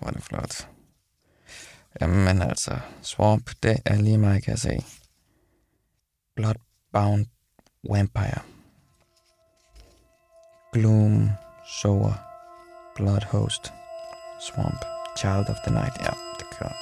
[0.00, 0.68] hvor er det flot.
[2.00, 4.84] Jamen altså, Swamp, det er lige mig, kan jeg se.
[6.36, 7.26] Bloodbound
[7.90, 8.40] Vampire.
[10.72, 11.30] Gloom,
[11.82, 12.12] Sower,
[12.96, 13.72] Bloodhost,
[14.40, 14.84] Swamp,
[15.18, 15.96] Child of the Night.
[16.00, 16.72] Ja, det kører.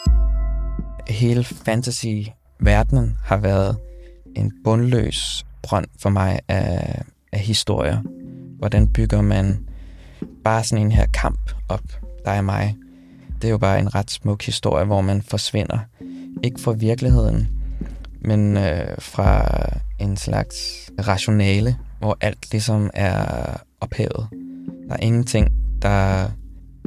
[1.09, 3.79] Hele fantasy-verdenen har været
[4.37, 8.03] en bundløs brønd for mig af, af historier.
[8.59, 9.69] Hvordan bygger man
[10.45, 11.83] bare sådan en her kamp op,
[12.25, 12.77] der er mig.
[13.43, 15.79] Det er jo bare en ret smuk historie, hvor man forsvinder.
[16.43, 17.49] Ikke fra virkeligheden,
[18.21, 19.45] men øh, fra
[19.99, 20.57] en slags
[21.07, 23.25] rationale, hvor alt ligesom er
[23.81, 24.29] ophævet.
[24.89, 25.49] Der er ingenting,
[25.83, 26.29] der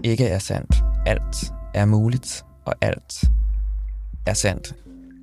[0.03, 0.83] ikke er sandt.
[1.05, 3.23] Alt er muligt, og alt
[4.25, 4.75] er sandt.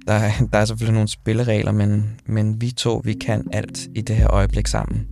[0.06, 4.00] Der er, der er selvfølgelig nogle spilleregler, men, men vi to, vi kan alt i
[4.00, 5.06] det her øjeblik sammen.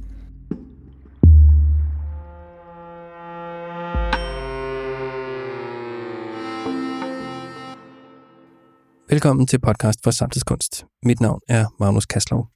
[9.09, 10.87] Velkommen til podcast for samtidskunst.
[11.03, 12.49] Mit navn er Magnus Kaslov.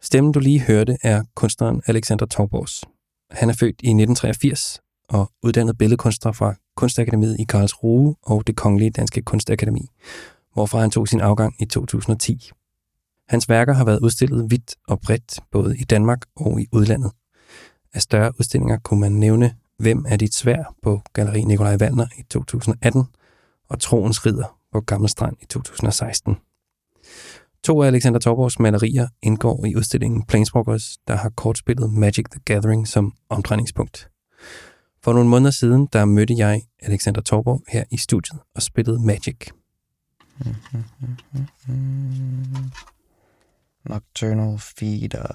[0.00, 2.84] Stemmen, du lige hørte, er kunstneren Alexander Torbors.
[3.30, 8.90] Han er født i 1983 og uddannet billedkunstner fra Kunstakademiet i Karlsruhe og det Kongelige
[8.90, 9.88] Danske Kunstakademi,
[10.52, 12.50] hvorfra han tog sin afgang i 2010.
[13.28, 17.12] Hans værker har været udstillet vidt og bredt, både i Danmark og i udlandet.
[17.94, 22.22] Af større udstillinger kunne man nævne Hvem er dit svær på Galeri Nikolaj Wallner i
[22.22, 23.04] 2018
[23.68, 26.36] og Troens Ridder på Gamle Strand i 2016.
[27.64, 32.88] To af Alexander Torborgs malerier indgår i udstillingen Planeswalkers, der har kortspillet Magic the Gathering
[32.88, 34.08] som omdrejningspunkt.
[35.02, 39.36] For nogle måneder siden, der mødte jeg Alexander Torborg her i studiet og spillede Magic.
[43.84, 45.26] Nocturnal Feeder.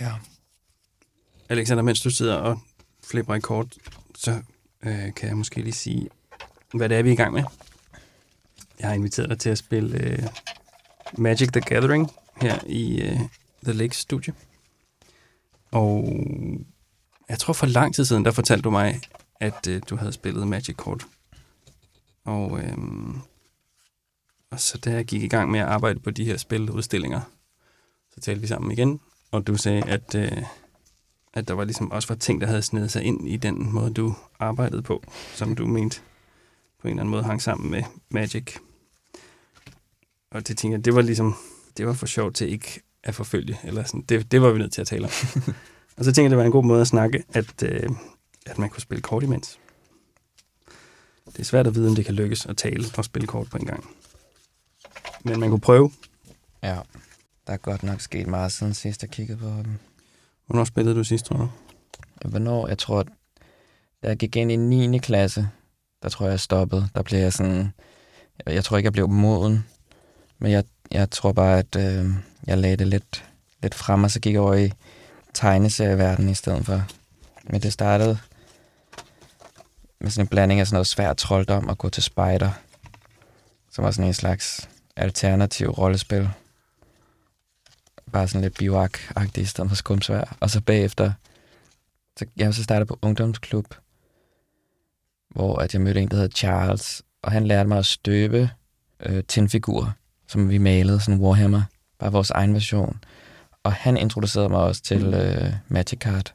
[0.00, 0.12] Ja.
[1.48, 2.60] Alexander, mens du sidder og
[3.04, 3.74] flipper i kort,
[4.14, 4.42] så
[4.82, 6.08] øh, kan jeg måske lige sige,
[6.74, 7.42] hvad det er, vi er i gang med.
[8.80, 10.22] Jeg har inviteret dig til at spille øh,
[11.18, 13.20] Magic the Gathering her i øh,
[13.64, 14.34] The Lake studie.
[15.70, 16.18] Og
[17.28, 19.00] jeg tror for lang tid siden, der fortalte du mig,
[19.40, 21.06] at øh, du havde spillet Magic kort.
[22.24, 22.78] Og, øh,
[24.50, 27.20] og så da jeg gik i gang med at arbejde på de her spiludstillinger,
[28.14, 29.00] så talte vi sammen igen,
[29.30, 30.42] og du sagde, at, øh,
[31.34, 33.94] at der var ligesom også var ting, der havde snedet sig ind i den måde,
[33.94, 35.02] du arbejdede på,
[35.34, 36.00] som du mente
[36.80, 38.56] på en eller anden måde hang sammen med Magic.
[40.30, 41.34] Og det tænker jeg, det var ligesom,
[41.76, 44.72] det var for sjovt til ikke at forfølge, eller sådan, det, det var vi nødt
[44.72, 45.10] til at tale om.
[45.96, 47.90] og så tænkte jeg, det var en god måde at snakke, at, øh,
[48.46, 49.58] at man kunne spille kort imens.
[51.26, 53.56] Det er svært at vide, om det kan lykkes at tale og spille kort på
[53.56, 53.84] en gang.
[55.24, 55.92] Men man kunne prøve.
[56.62, 56.78] Ja,
[57.46, 59.78] der er godt nok sket meget siden sidst, jeg kiggede på dem.
[60.52, 61.48] Hvornår spillede du sidst, tror du?
[62.28, 62.68] Hvornår?
[62.68, 63.02] Jeg tror,
[64.02, 64.98] da jeg gik ind i 9.
[64.98, 65.48] klasse,
[66.02, 66.88] der tror jeg, jeg stoppede.
[66.94, 67.72] Der blev jeg sådan...
[68.46, 69.66] Jeg, jeg tror ikke, jeg blev moden.
[70.38, 72.06] Men jeg, jeg tror bare, at øh,
[72.46, 73.24] jeg lagde det lidt,
[73.62, 74.72] lidt frem, og så gik jeg over i
[75.34, 76.82] tegneserieverdenen i stedet for.
[77.44, 78.18] Men det startede
[80.00, 82.50] med sådan en blanding af sådan noget svært trolddom og gå til spider,
[83.70, 86.28] som var sådan en slags alternativ rollespil.
[88.12, 90.36] Bare sådan lidt bivak-agtigt i stedet for skumsvær.
[90.40, 91.12] Og så bagefter,
[92.18, 93.74] så, jeg så startede på ungdomsklub,
[95.28, 98.50] hvor at jeg mødte en, der hed Charles, og han lærte mig at støbe
[99.00, 99.90] øh, tinfigurer,
[100.26, 101.62] som vi malede, sådan Warhammer,
[101.98, 103.04] bare vores egen version.
[103.62, 106.34] Og han introducerede mig også til øh, Magic Card.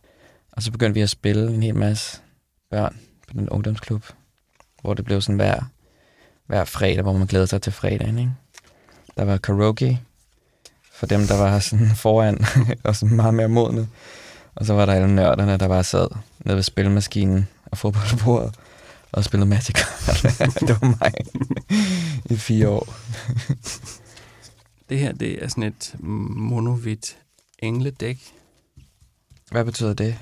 [0.52, 2.22] Og så begyndte vi at spille en hel masse
[2.70, 4.06] børn på den ungdomsklub,
[4.82, 5.64] hvor det blev sådan hver,
[6.46, 8.20] hver fredag, hvor man glæder sig til fredagen.
[8.20, 8.32] Ikke?
[9.18, 10.02] Der var karaoke
[10.98, 12.46] for dem, der var sådan foran
[12.84, 13.88] og sådan meget mere modne.
[14.56, 16.08] Og så var der alle nørderne, der bare sad
[16.40, 18.56] nede ved spilmaskinen og fodboldbordet
[19.12, 19.76] og spillede Magic.
[20.68, 21.14] det var mig
[22.26, 22.94] i fire år.
[24.90, 27.18] Det her, det er sådan et monovit
[27.60, 28.20] engledæk.
[29.52, 30.18] Hvad betyder det?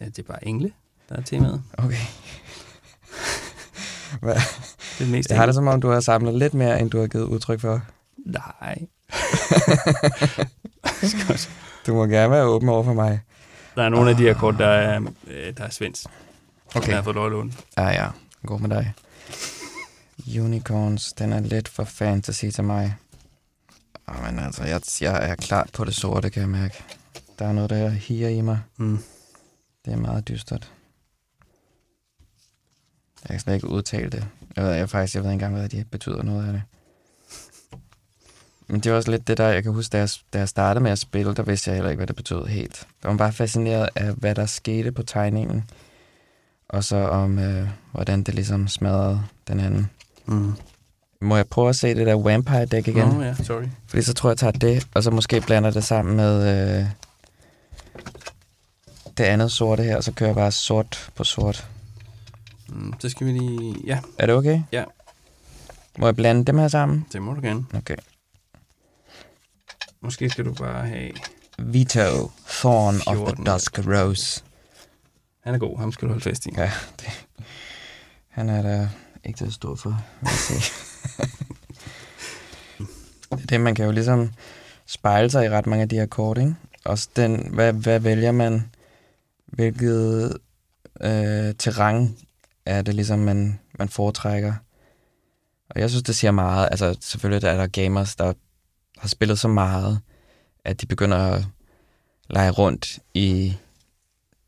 [0.00, 0.72] Ja, det er bare engle,
[1.08, 1.62] der er temaet.
[1.72, 2.06] Okay.
[4.20, 4.34] Hvad?
[4.98, 7.00] Det er mest Jeg har det som om, du har samlet lidt mere, end du
[7.00, 7.82] har givet udtryk for.
[8.26, 8.86] Nej.
[11.86, 13.20] Du må gerne være åben over for mig.
[13.74, 16.04] Der er nogle af de her kort, der er, øh, der er svensk.
[16.06, 16.78] Okay.
[16.78, 16.88] Okay.
[16.88, 17.52] Jeg har fået lov at låne.
[17.76, 18.08] Ja, ja.
[18.46, 18.92] God med dig.
[20.40, 22.96] Unicorns, den er lidt for fantasy til mig.
[24.06, 26.84] Oh, men altså, jeg, jeg er klar på det sorte, kan jeg mærke.
[27.38, 28.60] Der er noget, der higer i mig.
[28.76, 28.98] Mm.
[29.84, 30.72] Det er meget dystert.
[33.22, 34.26] Jeg kan slet ikke udtale det.
[34.56, 36.62] Jeg ved, jeg faktisk, jeg ved ikke engang, hvad det betyder noget af det.
[38.68, 40.82] Men det var også lidt det der, jeg kan huske, da jeg, da jeg startede
[40.82, 42.86] med at spille, der vidste jeg heller ikke, hvad det betød helt.
[43.02, 45.64] Jeg var bare fascineret af, hvad der skete på tegningen,
[46.68, 49.90] og så om, øh, hvordan det ligesom smadrede den anden.
[50.26, 50.52] Mm.
[51.20, 53.08] Må jeg prøve at se det der Vampire Deck igen?
[53.08, 53.62] Nå, ja, sorry.
[53.88, 56.42] Fordi så tror jeg, jeg tager det, og så måske blander det sammen med
[56.80, 56.86] øh,
[59.18, 61.66] det andet sorte her, og så kører jeg bare sort på sort.
[62.68, 63.74] Mm, så skal vi lige...
[63.86, 64.60] Ja, Er det okay?
[64.72, 64.84] Ja.
[65.98, 67.06] Må jeg blande dem her sammen?
[67.12, 67.64] det må du gerne.
[67.74, 67.96] Okay.
[70.00, 71.12] Måske skal du bare have...
[71.58, 73.44] Vito, Thorn of 14.
[73.44, 74.44] the Dusk Rose.
[75.40, 76.50] Han er god, ham skal du holde fast i.
[76.56, 77.26] Ja, det,
[78.28, 78.88] han er da
[79.24, 79.90] ikke til at stå for,
[80.20, 80.72] vil jeg sige.
[83.30, 84.32] det er det, man kan jo ligesom
[84.86, 86.54] spejle sig i ret mange af de her kort, ikke?
[86.84, 88.70] Også den, hvad, hvad vælger man?
[89.46, 90.38] Hvilket
[91.00, 92.16] øh, terræn
[92.66, 94.54] er det ligesom, man, man foretrækker?
[95.70, 96.68] Og jeg synes, det siger meget.
[96.70, 98.32] Altså, selvfølgelig er der gamers, der
[98.98, 100.00] har spillet så meget,
[100.64, 101.44] at de begynder at
[102.30, 103.56] lege rundt i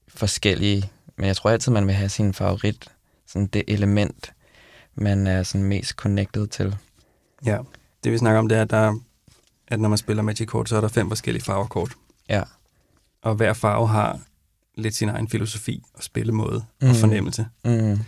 [0.09, 0.91] forskellige...
[1.17, 2.89] Men jeg tror altid, man vil have sin favorit,
[3.27, 4.33] sådan det element,
[4.95, 6.77] man er sådan mest connected til.
[7.45, 7.59] Ja.
[8.05, 8.95] Det vi snakker om, det er, at, der,
[9.69, 11.93] at når man spiller Magic-kort, så er der fem forskellige farvekort.
[12.29, 12.43] Ja.
[13.23, 14.21] Og hver farve har
[14.75, 16.65] lidt sin egen filosofi og spillemåde.
[16.83, 16.89] Mm.
[16.89, 17.47] og fornemmelse.
[17.65, 17.99] Mm.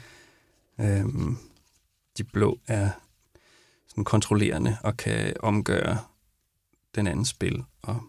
[0.80, 1.38] Øhm,
[2.18, 2.90] de blå er
[3.88, 5.98] sådan kontrollerende og kan omgøre
[6.94, 8.00] den anden spil, og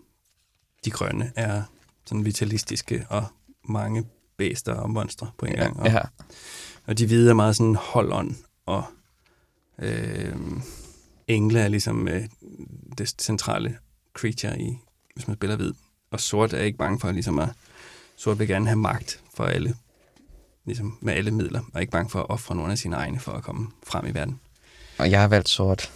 [0.85, 1.63] de grønne er
[2.05, 3.25] sådan vitalistiske og
[3.69, 4.05] mange
[4.37, 5.79] bæster og monstre på en gang.
[5.79, 5.99] Og, Ja.
[6.85, 8.83] og de hvide er meget sådan hold-on, og
[9.79, 10.35] øh,
[11.27, 12.23] engle er ligesom øh,
[12.97, 13.77] det centrale
[14.13, 14.77] creature i,
[15.15, 15.73] hvis man spiller hvid.
[16.11, 17.49] Og sort er ikke bange for ligesom at,
[18.15, 19.75] sort vil gerne have magt for alle,
[20.65, 23.31] ligesom med alle midler, og ikke bange for at ofre nogle af sine egne for
[23.31, 24.39] at komme frem i verden.
[24.97, 25.91] Og jeg har valgt sort.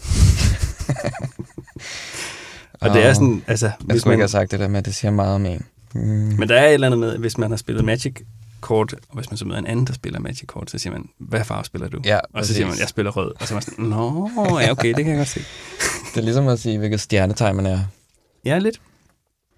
[2.89, 4.80] Og det er sådan, altså, Jeg hvis skulle ikke man, have sagt det der med,
[4.80, 5.66] at det siger meget om en.
[5.94, 6.01] Mm.
[6.39, 9.38] men der er et eller andet med, hvis man har spillet Magic-kort, og hvis man
[9.38, 12.00] så møder en anden, der spiller Magic-kort, så siger man, hvad farve spiller du?
[12.06, 13.31] Ja, og så siger man, jeg spiller rød.
[13.39, 14.30] Og så er man sådan, nå,
[14.60, 15.39] ja, okay, det kan jeg godt se.
[16.13, 17.80] Det er ligesom at sige, hvilket stjernetegn man er.
[18.45, 18.81] Ja, lidt.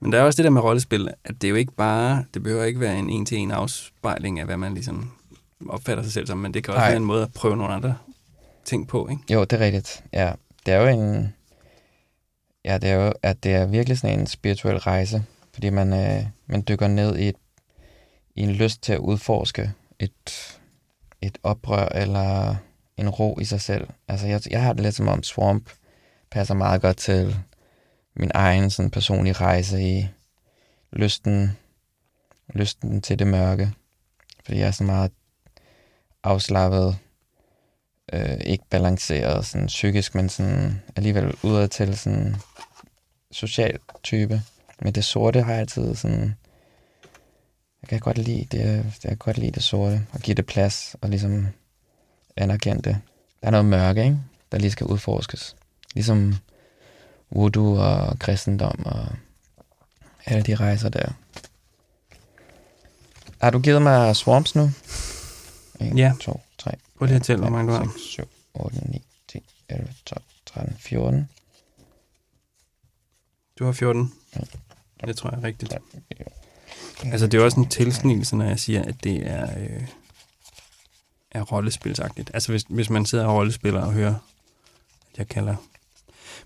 [0.02, 2.44] Men der er også det der med rollespil, at det er jo ikke bare, det
[2.44, 5.12] behøver ikke være en en-til-en afspejling af, hvad man ligesom
[5.70, 6.90] opfatter sig selv som, men det kan også Nej.
[6.90, 7.96] være en måde at prøve nogle andre
[8.66, 9.34] ting på, ikke?
[9.34, 10.04] Jo, det er rigtigt.
[10.14, 10.32] Ja,
[10.66, 11.34] det er jo en...
[12.66, 15.24] Ja, det er jo, at det er virkelig sådan en spirituel rejse,
[15.54, 17.36] fordi man, øh, man dykker ned i, et,
[18.36, 20.60] i en lyst til at udforske et,
[21.22, 22.56] et oprør eller
[22.98, 23.88] en ro i sig selv.
[24.08, 25.70] Altså, jeg, jeg har det lidt som om Swamp
[26.32, 27.36] passer meget godt til
[28.16, 30.08] min egen sådan, personlige rejse i
[30.92, 31.58] lysten,
[32.54, 33.72] lysten til det mørke.
[34.46, 35.12] Fordi jeg er så meget
[36.24, 36.98] afslappet,
[38.14, 42.36] øh, ikke balanceret sådan psykisk, men sådan alligevel udad til sådan
[43.32, 44.42] social type.
[44.82, 46.36] Men det sorte har jeg altid sådan...
[47.82, 48.64] Jeg kan godt lide det,
[49.04, 51.48] jeg kan godt lide det sorte, og give det plads, og ligesom
[52.38, 52.98] anerkende det.
[53.42, 54.18] Der er noget mørke, ikke?
[54.52, 55.56] der lige skal udforskes.
[55.94, 56.36] Ligesom
[57.32, 59.08] voodoo og kristendom og
[60.26, 61.12] alle de rejser der.
[63.42, 64.72] Har du givet mig swamps nu?
[65.80, 66.14] 1, Ja.
[66.22, 67.84] 2, 3, Prøv lige at tælle, hvor mange du har.
[67.84, 68.24] 6, 7,
[68.54, 71.30] 8, 9, 10, 11, 12, 13, 14.
[73.60, 74.14] Du har 14.
[74.36, 74.42] Ja.
[75.08, 75.74] Det tror jeg er rigtigt.
[77.04, 79.88] Altså, det er også en tilsnigelse, når jeg siger, at det er, øh,
[81.32, 82.32] er rollespilsagtigt.
[82.34, 84.16] Altså, hvis, hvis man sidder og rollespiller og hører,
[85.12, 85.56] at jeg kalder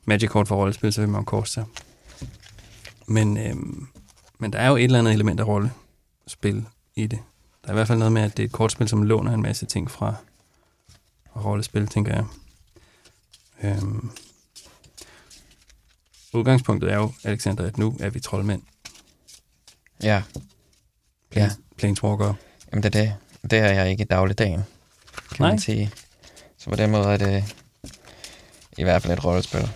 [0.05, 1.65] Magic Kort for rollespil, så vil man korse sig.
[3.07, 3.55] Men, øh,
[4.39, 6.65] men der er jo et eller andet element af rollespil
[6.95, 7.19] i det.
[7.61, 9.41] Der er i hvert fald noget med, at det er et kortspil, som låner en
[9.41, 10.15] masse ting fra
[11.35, 12.25] rollespil, tænker jeg.
[13.63, 14.11] Øhm.
[16.33, 18.61] Udgangspunktet er jo, Alexander, at nu er vi troldmænd.
[20.03, 20.23] Ja,
[21.35, 21.49] Ja.
[21.77, 22.33] Planeswalker.
[22.71, 23.15] jamen det er det.
[23.51, 24.63] Det er jeg ikke i dagligdagen,
[25.29, 25.49] kan Nej.
[25.49, 25.91] man sige.
[26.57, 27.55] Så på den måde er det
[28.77, 29.69] i hvert fald et rollespil.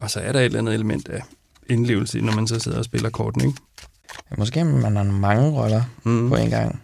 [0.00, 1.22] Og så er der et eller andet element af
[1.70, 3.58] indlevelse, når man så sidder og spiller korten, ikke?
[4.38, 6.28] Måske man har mange roller Mm.
[6.28, 6.82] på en gang.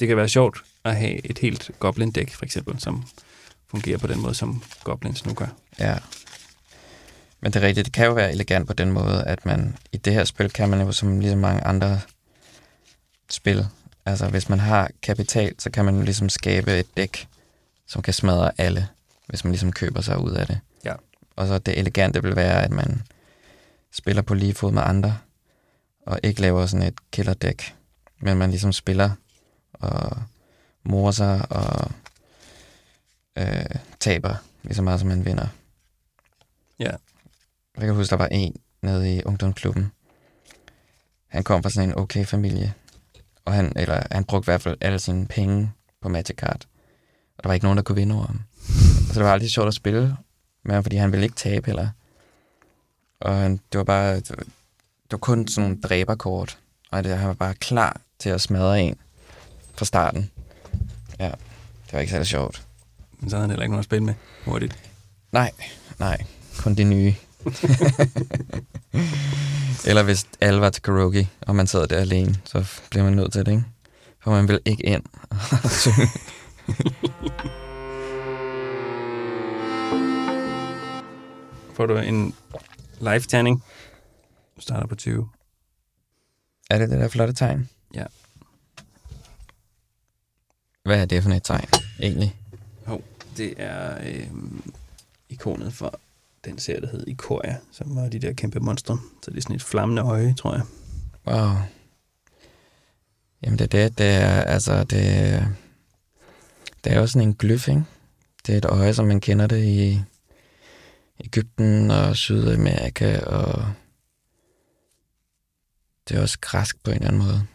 [0.00, 3.04] Det kan være sjovt at have et helt goblin-dæk, for eksempel, som
[3.70, 5.46] fungerer på den måde, som goblins nu gør.
[5.78, 5.96] Ja.
[7.40, 9.96] Men det er rigtigt, det kan jo være elegant på den måde, at man i
[9.96, 12.00] det her spil kan man jo som lige så mange andre
[13.30, 13.66] spil.
[14.06, 17.28] Altså hvis man har kapital, så kan man jo ligesom skabe et dæk,
[17.86, 18.88] som kan smadre alle,
[19.26, 20.60] hvis man ligesom køber sig ud af det.
[20.84, 20.94] Ja.
[21.36, 23.02] Og så det elegante vil være, at man
[23.92, 25.18] spiller på lige fod med andre,
[26.06, 27.74] og ikke laver sådan et killerdæk,
[28.20, 29.10] men man ligesom spiller
[29.72, 30.22] og
[30.82, 31.90] morer sig og
[33.38, 33.64] øh,
[34.00, 35.46] taber lige så meget, som man vinder.
[36.78, 36.90] Ja.
[37.78, 39.92] Jeg kan huske, der var en nede i ungdomsklubben.
[41.28, 42.74] Han kom fra sådan en okay familie.
[43.44, 46.66] Og han, eller, han brugte i hvert fald alle sine penge på Magic Card.
[47.36, 48.40] Og der var ikke nogen, der kunne vinde over ham.
[49.08, 50.16] Så det var altid sjovt at spille
[50.64, 51.88] med ham, fordi han ville ikke tabe heller.
[53.20, 54.16] Og han, det var bare...
[54.16, 54.44] Det var,
[55.02, 56.58] det var kun sådan nogle dræberkort.
[56.90, 58.96] Og det, han var bare klar til at smadre en
[59.74, 60.30] fra starten.
[61.18, 61.30] Ja,
[61.86, 62.66] det var ikke særlig sjovt.
[63.20, 64.78] Men så havde han heller ikke nogen at spille med hurtigt.
[65.32, 65.50] Nej,
[65.98, 66.24] nej.
[66.58, 67.14] Kun det nye.
[69.88, 73.32] Eller hvis alle var til karaoke, og man sad der alene, så bliver man nødt
[73.32, 73.64] til det, ikke?
[74.20, 76.08] For man vil ikke ind og synge.
[81.74, 82.34] Får du en
[83.00, 83.62] live-tanning?
[84.56, 85.28] Du starter på 20.
[86.70, 87.68] Er det det der flotte tegn?
[87.94, 88.04] Ja.
[90.84, 91.68] Hvad er det for et tegn,
[92.00, 92.36] egentlig?
[92.88, 93.02] Jo,
[93.36, 94.26] det er øh,
[95.28, 96.00] ikonet for
[96.44, 98.98] den serie, der hed Ikoria, som var de der kæmpe monstre.
[99.22, 100.62] Så det er sådan et flammende øje, tror jeg.
[101.26, 101.50] Wow.
[103.42, 105.48] Jamen det er det, det er, altså det,
[106.84, 107.84] det er jo sådan en glyf, ikke?
[108.46, 110.00] Det er et øje, som man kender det i
[111.24, 113.66] Ægypten og Sydamerika, og
[116.08, 117.46] det er også græsk på en eller anden måde.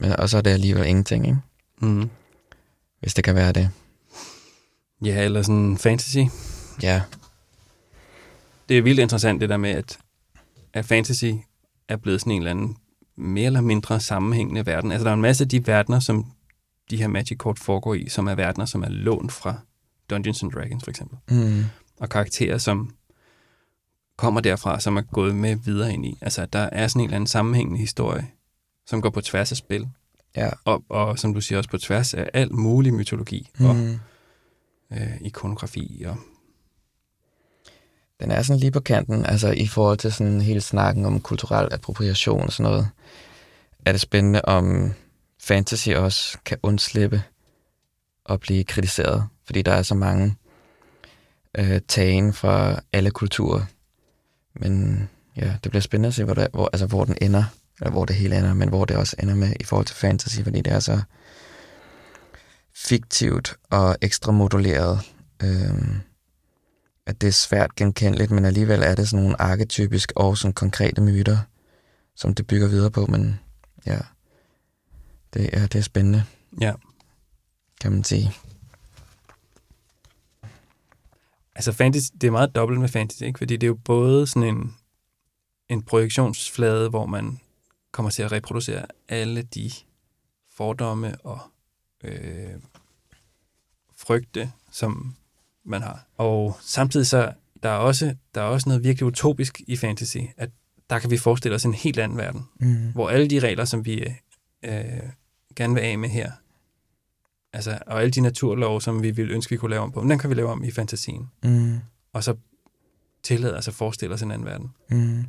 [0.00, 1.38] Men, og så er det alligevel ingenting, ikke?
[1.78, 2.10] Mm.
[3.00, 3.70] Hvis det kan være det.
[5.04, 6.18] Ja, eller sådan fantasy.
[6.82, 7.02] Ja,
[8.70, 9.98] Det er vildt interessant det der med, at,
[10.72, 11.24] at fantasy
[11.88, 12.76] er blevet sådan en eller anden
[13.16, 14.92] mere eller mindre sammenhængende verden.
[14.92, 16.26] Altså der er en masse af de verdener, som
[16.90, 19.54] de her Magic-kort foregår i, som er verdener, som er lånt fra
[20.10, 21.18] Dungeons and Dragons for eksempel.
[21.30, 21.64] mm.
[22.00, 22.90] og karakterer, som
[24.16, 26.18] kommer derfra, som er gået med videre ind i.
[26.20, 28.26] Altså, der er sådan en eller anden sammenhængende historie,
[28.86, 29.88] som går på tværs af spil,
[30.36, 30.50] ja.
[30.64, 33.98] og, og som du siger, også på tværs af al mulig mytologi og Mm.
[34.92, 36.02] øh, ikonografi.
[36.06, 36.16] Og,
[38.20, 41.72] den er sådan lige på kanten, altså i forhold til sådan hele snakken om kulturel
[41.72, 42.88] appropriation og sådan noget.
[43.86, 44.92] Er det spændende, om
[45.40, 47.22] fantasy også kan undslippe
[48.24, 50.36] og blive kritiseret, fordi der er så mange
[51.58, 53.62] øh, tagen fra alle kulturer.
[54.54, 55.02] Men
[55.36, 57.44] ja, det bliver spændende at se, hvor, det, hvor, altså, hvor den ender,
[57.80, 60.40] eller hvor det hele ender, men hvor det også ender med i forhold til fantasy,
[60.40, 61.00] fordi det er så
[62.74, 65.00] fiktivt og ekstra moduleret.
[65.42, 65.74] Øh,
[67.10, 71.00] at det er svært genkendeligt, men alligevel er det sådan nogle arketypisk og sådan konkrete
[71.00, 71.38] myter,
[72.14, 73.40] som det bygger videre på, men
[73.86, 73.98] ja,
[75.34, 76.24] det er, det er spændende,
[76.60, 76.72] ja.
[77.80, 78.32] kan man sige.
[81.54, 83.38] Altså, fantasy, det er meget dobbelt med fantasy, ikke?
[83.38, 84.76] fordi det er jo både sådan en,
[85.68, 87.40] en projektionsflade, hvor man
[87.92, 89.70] kommer til at reproducere alle de
[90.50, 91.40] fordomme og
[92.04, 92.60] øh,
[93.96, 95.16] frygte, som
[95.70, 96.06] man har.
[96.16, 100.50] Og samtidig så, der er også, der er også noget virkelig utopisk i fantasy, at
[100.90, 102.92] der kan vi forestille os en helt anden verden, Mm.
[102.92, 104.04] hvor alle de regler, som vi
[104.64, 104.84] øh,
[105.56, 106.32] gerne vil af med her,
[107.52, 110.18] altså, og alle de naturlove, som vi ville ønske, vi kunne lave om på, dem
[110.18, 111.78] kan vi lave om i fantasien Mm.
[112.12, 112.34] og så
[113.22, 114.70] tillade os at forestille os en anden verden.
[114.90, 115.24] Mm.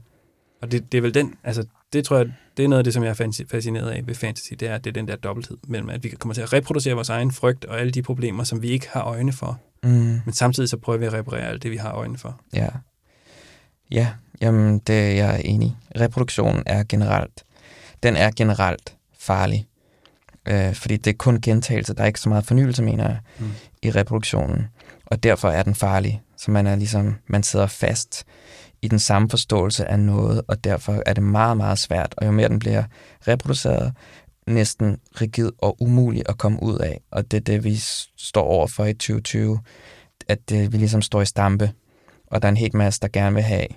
[0.62, 2.93] Og det, det er vel den, altså det tror jeg, det er noget af det,
[2.93, 5.57] som jeg er fascineret af ved fantasy, det er, at det er den der dobbelthed
[5.67, 8.62] mellem, at vi kommer til at reproducere vores egen frygt og alle de problemer, som
[8.62, 10.21] vi ikke har øjne for, Mm.
[10.25, 12.41] men samtidig så prøver vi at reparere alt det, vi har øjne for.
[12.53, 12.67] Ja.
[13.91, 14.07] Ja,
[14.41, 15.77] jamen det er jeg enig.
[16.00, 17.43] Reproduktionen er generelt,
[18.03, 19.67] den er generelt farlig.
[20.47, 23.51] Øh, fordi det er kun gentagelse, der er ikke så meget fornyelse, mener jeg, Mm.
[23.81, 24.67] i reproduktionen.
[25.05, 26.21] Og derfor er den farlig.
[26.38, 28.23] Så man er ligesom, man sidder fast
[28.81, 32.13] i den samme forståelse af noget, og derfor er det meget, meget svært.
[32.17, 32.83] Og jo mere den bliver
[33.27, 33.93] reproduceret,
[34.48, 37.01] næsten rigid og umulig at komme ud af.
[37.12, 37.75] Og det er det, vi
[38.17, 39.60] står over for i 2020,
[40.27, 41.71] at det, vi ligesom står i stampe,
[42.27, 43.67] og der er en helt masse, der gerne vil have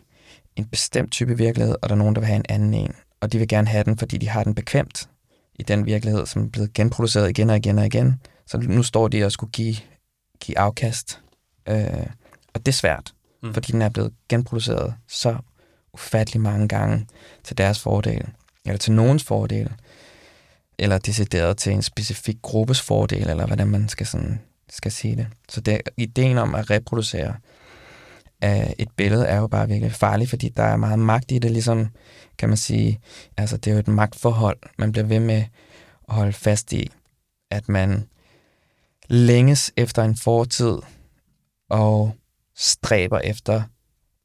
[0.56, 2.94] en bestemt type virkelighed, og der er nogen, der vil have en anden en.
[3.20, 5.08] Og de vil gerne have den, fordi de har den bekvemt
[5.58, 8.20] i den virkelighed, som er blevet genproduceret igen og igen og igen.
[8.46, 9.76] Så nu står de og skulle give,
[10.40, 11.20] give afkast.
[11.68, 12.06] Øh,
[12.54, 13.54] og det er svært, mm.
[13.54, 15.36] fordi den er blevet genproduceret så
[15.94, 17.06] ufattelig mange gange
[17.44, 18.28] til deres fordel,
[18.64, 19.72] eller til nogens fordel,
[20.78, 25.26] eller decideret til en specifik gruppes fordel, eller hvordan man skal, sådan, skal sige det.
[25.48, 27.34] Så det, ideen om at reproducere
[28.40, 31.50] af et billede er jo bare virkelig farlig, fordi der er meget magt i det,
[31.50, 31.88] ligesom
[32.38, 33.00] kan man sige,
[33.36, 35.44] altså det er jo et magtforhold, man bliver ved med
[36.08, 36.90] at holde fast i,
[37.50, 38.08] at man
[39.08, 40.78] længes efter en fortid
[41.70, 42.14] og
[42.56, 43.62] stræber efter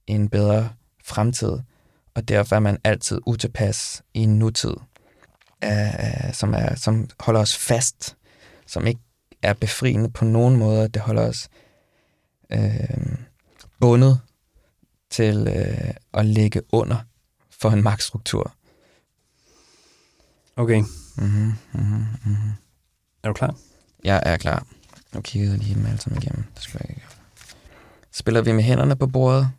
[0.07, 0.69] en bedre
[1.03, 1.57] fremtid,
[2.15, 4.73] og derfor er man altid utilpas i en nutid,
[5.63, 8.15] øh, som, er, som holder os fast,
[8.67, 9.01] som ikke
[9.41, 10.87] er befriende på nogen måde.
[10.87, 11.49] Det holder os
[12.51, 13.15] øh,
[13.79, 14.19] bundet
[15.09, 16.97] til øh, at ligge under
[17.61, 18.53] for en magtstruktur.
[20.55, 20.83] Okay,
[21.19, 22.51] Mm-hmm, mm-hmm, mm-hmm.
[23.23, 23.55] er du klar?
[24.03, 24.65] Jeg er klar.
[25.13, 26.43] Nu kiggede jeg lige dem alle sammen igennem.
[26.55, 27.07] Det skulle jeg ikke.
[28.11, 29.51] Spiller vi med hænderne på bordet?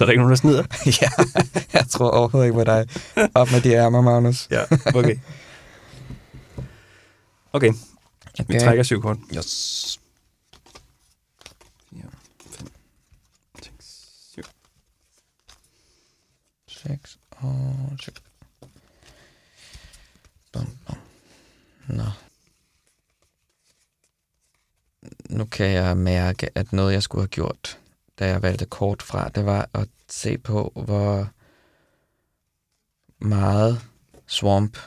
[0.00, 0.64] Så er der ikke nogen, der snyder?
[1.02, 1.10] ja,
[1.72, 2.86] jeg tror overhovedet ikke på dig.
[3.34, 4.48] Op med de ærmer, Magnus.
[4.50, 4.62] Ja,
[4.94, 5.16] okay.
[7.52, 8.60] Okay, vi Okay.
[8.60, 9.16] trækker syv kort.
[9.36, 10.00] Yes.
[11.90, 12.02] 4,
[12.50, 12.68] 5,
[13.62, 13.74] 6,
[14.34, 14.42] 7.
[16.68, 18.12] 6 og 7.
[20.52, 20.96] Bum, bum.
[21.88, 22.04] Nå.
[25.30, 27.78] Nu kan jeg mærke, at noget, jeg skulle have gjort,
[28.20, 31.28] da jeg valgte kort fra, det var at se på, hvor
[33.24, 33.80] meget
[34.26, 34.78] swamp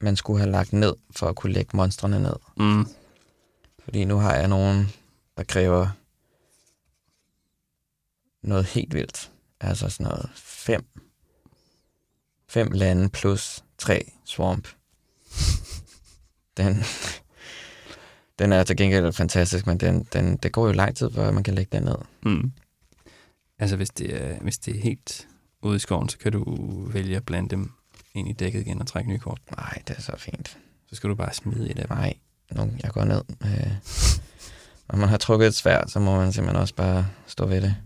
[0.00, 2.36] man skulle have lagt ned, for at kunne lægge monstrene ned.
[2.56, 2.86] Mm.
[3.84, 4.92] Fordi nu har jeg nogen,
[5.36, 5.88] der kræver
[8.42, 9.32] noget helt vildt.
[9.60, 10.84] Altså sådan noget fem,
[12.48, 14.68] fem lande plus tre swamp.
[16.56, 16.76] Den,
[18.38, 21.42] den er til gengæld fantastisk, men den, den, det går jo lang tid, før man
[21.42, 21.96] kan lægge den ned.
[22.22, 22.52] Mm.
[23.58, 25.28] Altså, hvis det, er, hvis det er helt
[25.62, 26.44] ude i skoven, så kan du
[26.92, 27.72] vælge at blande dem
[28.14, 29.40] ind i dækket igen og trække nye kort.
[29.56, 30.58] Nej, det er så fint.
[30.86, 31.96] Så skal du bare smide et af dem.
[31.96, 32.14] Nej,
[32.52, 33.22] nu, jeg går ned.
[33.42, 33.72] Øh,
[34.88, 37.76] når man har trukket et svær, så må man simpelthen også bare stå ved det.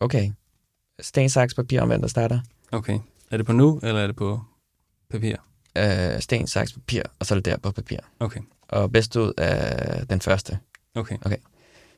[0.00, 0.30] Okay.
[1.00, 2.40] Sten, saks, papir om hvem der starter.
[2.72, 2.98] Okay.
[3.30, 4.40] Er det på nu, eller er det på
[5.10, 5.36] papir?
[5.76, 7.98] Øh, sten, saks, papir, og så er det der på papir.
[8.20, 8.40] Okay.
[8.68, 10.58] Og bedst ud af den første.
[10.94, 11.16] Okay.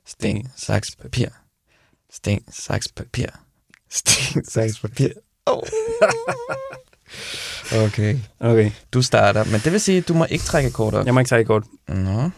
[0.06, 1.28] Sten, saks, papir.
[2.12, 3.26] Sten, saks, papir.
[3.90, 5.08] Sten, saks, papir.
[5.46, 5.62] Oh.
[7.86, 8.18] okay.
[8.40, 8.70] Okay.
[8.92, 11.06] Du starter, men det vil sige, at du må ikke trække kort op.
[11.06, 11.64] Jeg må ikke trække kort.
[11.88, 12.30] Nå.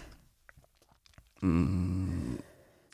[1.42, 2.40] Mm.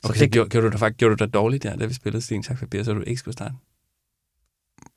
[0.05, 1.95] Så Okay, det- gjorde, gjorde, du dig, faktisk- gjorde du dig dårligt der, da vi
[1.95, 3.55] spillede Sten, Tak, Papir, så du ikke skulle starte?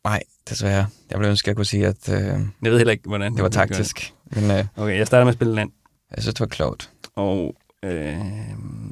[0.04, 0.88] Nej, desværre.
[1.10, 2.18] Jeg ville ønske, at jeg kunne sige, at øh,
[2.62, 4.14] Jeg ved heller ikke, hvordan det var taktisk.
[4.26, 4.66] Men øh.
[4.76, 5.72] Okay, jeg starter med at spille land,
[6.16, 6.92] jeg synes, det var klogt.
[7.16, 8.20] og øh,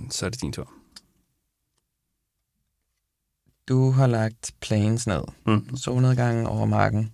[0.10, 0.70] så er det din tur.
[3.68, 5.22] Du har lagt planes ned.
[5.46, 5.78] Mm.
[5.78, 7.12] Solnedgangen over marken.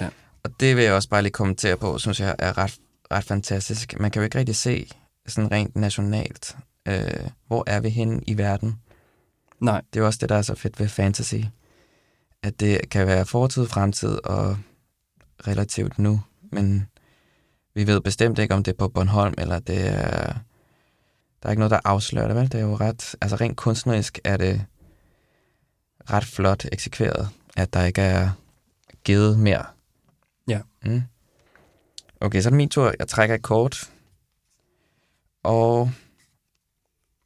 [0.00, 0.08] Ja.
[0.42, 2.78] Og det vil jeg også bare lige kommentere på, synes jeg er ret,
[3.12, 4.00] ret fantastisk.
[4.00, 4.90] Man kan jo ikke rigtig se
[5.26, 6.56] sådan rent nationalt,
[6.88, 8.80] øh, hvor er vi henne i verden.
[9.60, 9.82] Nej.
[9.94, 11.34] Det er også det, der er så fedt ved fantasy.
[12.42, 14.58] At det kan være fortid, fremtid og
[15.46, 16.20] relativt nu.
[16.42, 16.86] Men
[17.74, 20.34] vi ved bestemt ikke, om det er på Bornholm, eller det er...
[21.42, 22.52] Der er ikke noget, der afslører det, vel?
[22.52, 23.16] Det er jo ret...
[23.20, 24.64] Altså rent kunstnerisk er det
[26.10, 28.30] ret flot eksekveret, at der ikke er
[29.04, 29.64] givet mere.
[30.48, 30.60] Ja.
[30.84, 31.02] Mm.
[32.20, 32.94] Okay, så er det min tur.
[32.98, 33.90] Jeg trækker et kort.
[35.42, 35.90] Og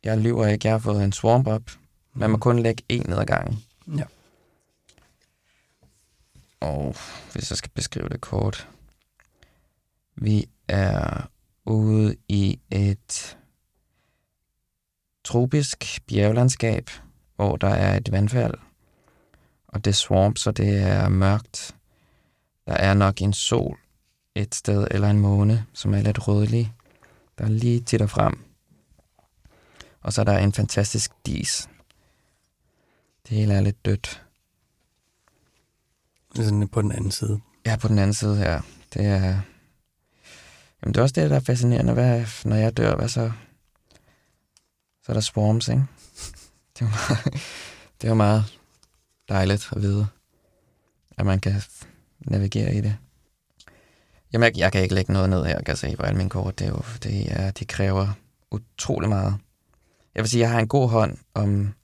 [0.04, 0.68] jeg lyver ikke.
[0.68, 1.62] Jeg har fået en swarm op.
[2.14, 3.64] Man må kun lægge en ned ad gangen.
[3.96, 4.04] Ja.
[6.62, 6.96] Og
[7.32, 8.68] hvis jeg skal beskrive det kort.
[10.14, 11.28] Vi er
[11.64, 13.38] ude i et
[15.24, 16.90] tropisk bjerglandskab,
[17.36, 18.54] hvor der er et vandfald.
[19.68, 21.76] Og det er swamp, så det er mørkt.
[22.66, 23.78] Der er nok en sol
[24.34, 26.72] et sted, eller en måne, som er lidt rødlig.
[27.38, 28.44] Der er lige titter frem.
[30.00, 31.68] Og så er der en fantastisk dis.
[33.28, 34.21] Det hele er lidt dødt.
[36.34, 37.40] Sådan på den anden side.
[37.66, 38.60] Ja, på den anden side her.
[38.94, 39.40] Det er...
[40.82, 41.92] Jamen, det er også det, der er fascinerende.
[41.92, 43.32] Hvad, når jeg dør, hvad så?
[45.02, 45.84] Så er der swarms, ikke?
[46.74, 47.24] Det er jo meget,
[48.02, 48.58] det er meget
[49.28, 50.06] dejligt at vide,
[51.18, 51.62] at man kan
[52.20, 52.96] navigere i det.
[54.32, 56.30] Jamen, jeg, jeg kan ikke lægge noget ned her, kan jeg se på alle mine
[56.30, 56.58] kort.
[56.58, 58.08] Det er jo, det er, de kræver
[58.50, 59.34] utrolig meget.
[60.14, 61.74] Jeg vil sige, jeg har en god hånd om,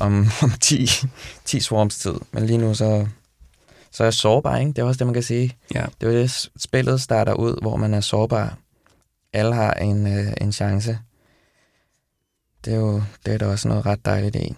[0.00, 0.86] om, om 10,
[1.44, 3.08] 10 swarms tid, men lige nu så,
[3.92, 4.68] så er jeg sårbar, ikke?
[4.68, 5.56] Det er også det, man kan sige.
[5.74, 5.86] Ja.
[6.00, 8.58] Det er jo det, spillet starter ud, hvor man er sårbar.
[9.32, 10.98] Alle har en, øh, en chance.
[12.64, 14.56] Det er jo det er der også noget ret dejligt i.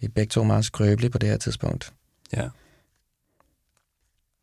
[0.00, 1.92] Vi er begge to meget skrøbelige på det her tidspunkt.
[2.32, 2.48] Ja.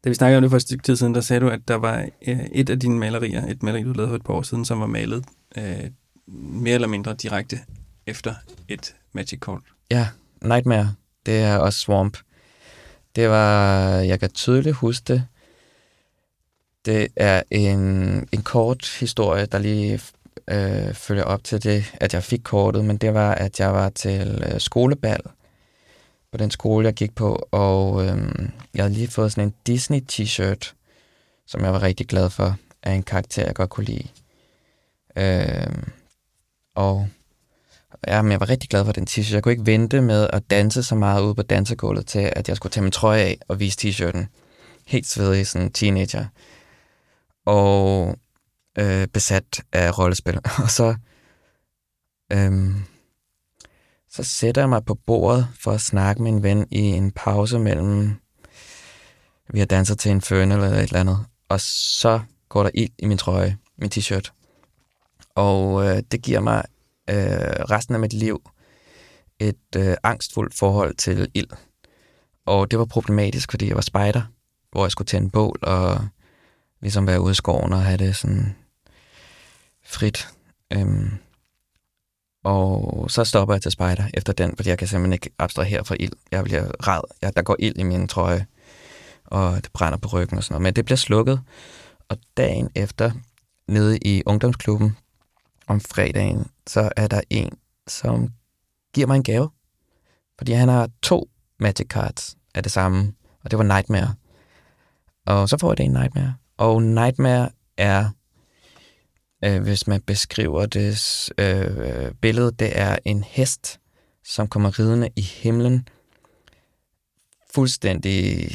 [0.03, 1.75] Da vi snakkede om det for et stykke tid siden, der sagde du, at der
[1.75, 4.65] var øh, et af dine malerier, et maleri, du lavede for et par år siden,
[4.65, 5.25] som var malet
[5.57, 5.91] øh,
[6.27, 7.59] mere eller mindre direkte
[8.05, 8.35] efter
[8.67, 9.61] et magic kort.
[9.91, 10.07] Ja,
[10.41, 10.95] Nightmare,
[11.25, 12.17] det er også Swamp.
[13.17, 15.23] Det var, jeg kan tydeligt huske det.
[16.85, 17.79] Det er en,
[18.31, 20.01] en kort historie, der lige
[20.47, 23.89] øh, følger op til det, at jeg fik kortet, men det var, at jeg var
[23.89, 25.21] til øh, skolebal
[26.31, 30.73] på den skole, jeg gik på, og øh, jeg havde lige fået sådan en Disney-t-shirt,
[31.47, 34.07] som jeg var rigtig glad for, af en karakter, jeg godt kunne lide.
[35.15, 35.83] Øh,
[36.75, 37.07] og
[38.07, 39.33] Ja, men jeg var rigtig glad for den t-shirt.
[39.33, 42.57] Jeg kunne ikke vente med at danse så meget ude på dansegulvet til, at jeg
[42.57, 44.25] skulle tage min trøje af og vise t-shirten.
[44.85, 46.25] Helt svedig, sådan teenager.
[47.45, 48.15] Og
[48.79, 50.39] øh, besat af rollespil.
[50.63, 50.95] og så,
[52.33, 52.75] øhm,
[54.09, 57.59] så sætter jeg mig på bordet for at snakke med en ven i en pause
[57.59, 58.13] mellem,
[59.49, 61.25] vi har danset til Infernal eller et eller andet.
[61.49, 64.31] Og så går der ild i min trøje, min t-shirt.
[65.35, 66.63] Og øh, det giver mig
[67.09, 68.41] øh, resten af mit liv
[69.39, 71.49] et øh, angstfuldt forhold til ild.
[72.45, 74.21] Og det var problematisk, fordi jeg var spejder,
[74.71, 76.07] hvor jeg skulle tænde bål og
[76.81, 78.55] ligesom være ude i skoven og have det sådan
[79.83, 80.27] frit.
[80.73, 81.11] Øhm,
[82.43, 85.95] og så stopper jeg til spejder efter den, fordi jeg kan simpelthen ikke abstrahere fra
[85.99, 86.13] ild.
[86.31, 87.01] Jeg bliver ræd.
[87.21, 88.45] Jeg, der går ild i min trøje,
[89.25, 90.63] og det brænder på ryggen og sådan noget.
[90.63, 91.41] Men det bliver slukket,
[92.09, 93.11] og dagen efter,
[93.67, 94.97] nede i ungdomsklubben,
[95.67, 97.49] om fredagen, så er der en,
[97.87, 98.33] som
[98.93, 99.49] giver mig en gave.
[100.37, 104.15] Fordi han har to Magic Cards af det samme, og det var Nightmare.
[105.25, 106.35] Og så får jeg det en Nightmare.
[106.57, 108.09] Og Nightmare er,
[109.43, 113.79] øh, hvis man beskriver det øh, billede, det er en hest,
[114.23, 115.87] som kommer ridende i himlen,
[117.53, 118.49] fuldstændig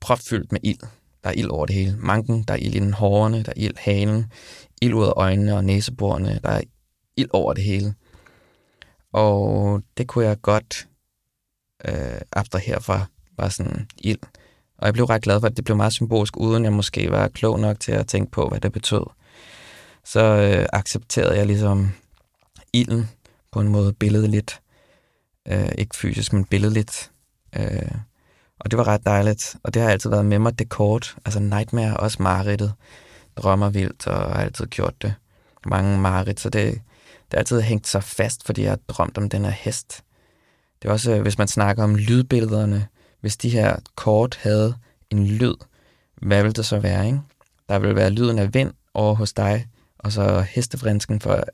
[0.00, 0.80] propfyldt med ild.
[1.24, 1.96] Der er ild over det hele.
[1.96, 4.32] Manken, der er ild i den hårene, der er ild halen,
[4.82, 6.40] ild ud af øjnene og næseborene.
[6.42, 6.60] Der er
[7.16, 7.94] ild over det hele.
[9.12, 10.88] Og det kunne jeg godt
[11.88, 13.06] øh, abstrahere fra,
[13.38, 14.18] var sådan ild.
[14.78, 17.28] Og jeg blev ret glad for, at det blev meget symbolsk, uden jeg måske var
[17.28, 19.02] klog nok til at tænke på, hvad det betød.
[20.04, 21.92] Så øh, accepterede jeg ligesom
[22.72, 23.10] ilden
[23.52, 24.60] på en måde billedligt.
[25.48, 27.10] Øh, ikke fysisk, men billedligt.
[27.56, 27.92] Øh,
[28.60, 31.16] og det var ret dejligt, og det har altid været med mig, det kort.
[31.24, 32.72] Altså Nightmare, også mareridtet.
[33.38, 35.14] Drømmer vildt, og har altid gjort det.
[35.66, 36.80] Mange mareridt, så det, det
[37.32, 40.02] har altid hængt sig fast, fordi jeg har drømt om den her hest.
[40.82, 42.86] Det er også, øh, hvis man snakker om lydbillederne,
[43.20, 44.74] hvis de her kort havde
[45.10, 45.54] en lyd,
[46.22, 47.20] hvad ville det så være, ikke?
[47.68, 49.66] Der vil være lyden af vind over hos dig,
[49.98, 51.44] og så hestefrinsken for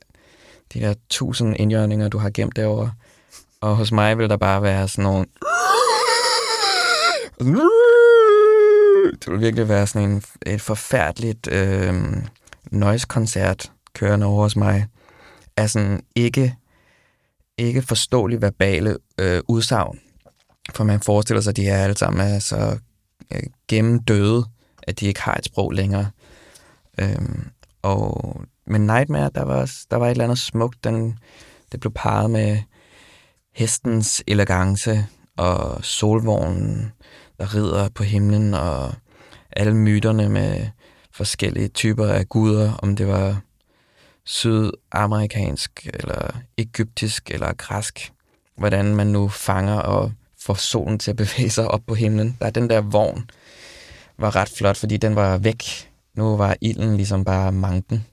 [0.73, 2.91] de der tusind indjørninger, du har gemt derovre.
[3.61, 5.25] Og hos mig vil der bare være sådan nogle
[9.11, 11.93] det ville virkelig være sådan en, et forfærdeligt øh,
[12.71, 14.87] noise-koncert kørende over hos mig
[15.57, 16.55] af sådan ikke,
[17.57, 19.99] ikke forståelige verbale øh, udsagn.
[20.73, 22.77] For man forestiller sig, at de her alle sammen er så
[23.33, 24.45] øh, gennemdøde,
[24.83, 26.09] at de ikke har et sprog længere.
[26.99, 27.47] Øhm,
[27.81, 30.83] og men Nightmare, der var, der var et eller andet smukt.
[30.83, 31.19] Den,
[31.71, 32.59] det blev parret med
[33.55, 35.05] hestens elegance
[35.37, 36.91] og solvognen,
[37.39, 38.93] der rider på himlen, og
[39.51, 40.67] alle myterne med
[41.11, 43.41] forskellige typer af guder, om det var
[44.23, 48.11] sydamerikansk, eller egyptisk, eller græsk.
[48.57, 52.37] Hvordan man nu fanger og får solen til at bevæge sig op på himlen.
[52.39, 53.29] Der er den der vogn,
[54.17, 55.91] var ret flot, fordi den var væk.
[56.13, 58.05] Nu var ilden ligesom bare manken.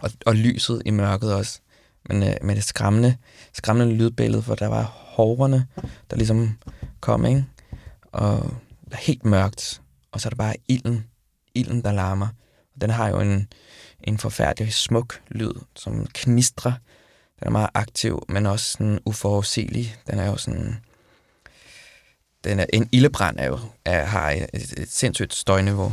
[0.00, 1.60] Og, og lyset i mørket også.
[2.08, 3.16] Men øh, med det skræmmende,
[3.52, 5.66] skræmmende lydbillede, for der var hårene,
[6.10, 6.58] der ligesom
[7.00, 7.44] kom, ikke?
[8.14, 8.56] Og
[8.90, 11.04] der er helt mørkt, og så er der bare ilden,
[11.54, 12.28] ilden, der larmer.
[12.74, 13.48] Og den har jo en,
[14.00, 16.72] en forfærdelig smuk lyd, som knistrer.
[17.38, 19.96] Den er meget aktiv, men også sådan uforudsigelig.
[20.06, 20.76] Den er jo sådan...
[22.44, 25.92] Den er, en ildebrand er jo, er, har et, et sindssygt støjniveau.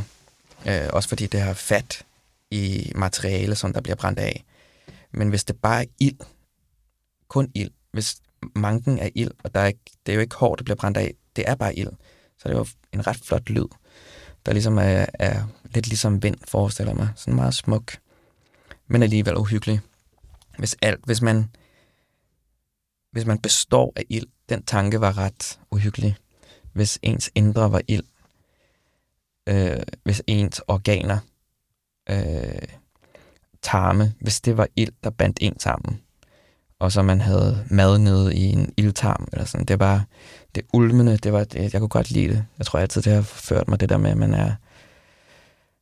[0.66, 2.04] Øh, også fordi det har fat
[2.50, 4.44] i materiale, som der bliver brændt af.
[5.12, 6.18] Men hvis det bare er ild,
[7.28, 8.16] kun ild, hvis
[8.54, 10.98] manken er ild, og der er ikke, det er jo ikke hårdt, der bliver brændt
[10.98, 11.90] af, det er bare ild,
[12.38, 13.66] så det var en ret flot lyd,
[14.46, 17.08] der ligesom er, er lidt ligesom vind, forestiller mig.
[17.16, 17.96] Sådan meget smuk,
[18.86, 19.80] men alligevel uhyggelig.
[20.58, 21.50] Hvis, alt, hvis, man,
[23.12, 26.16] hvis man består af ild, den tanke var ret uhyggelig.
[26.72, 28.04] Hvis ens indre var ild,
[29.48, 31.18] øh, hvis ens organer,
[32.10, 32.62] øh,
[33.62, 36.02] tarme, hvis det var ild, der bandt en sammen,
[36.82, 39.66] og så man havde mad nede i en ildtarm, eller sådan.
[39.66, 40.04] Det var
[40.54, 42.44] det ulmende, det var, det, jeg kunne godt lide det.
[42.58, 44.52] Jeg tror altid, det har ført mig det der med, at man er,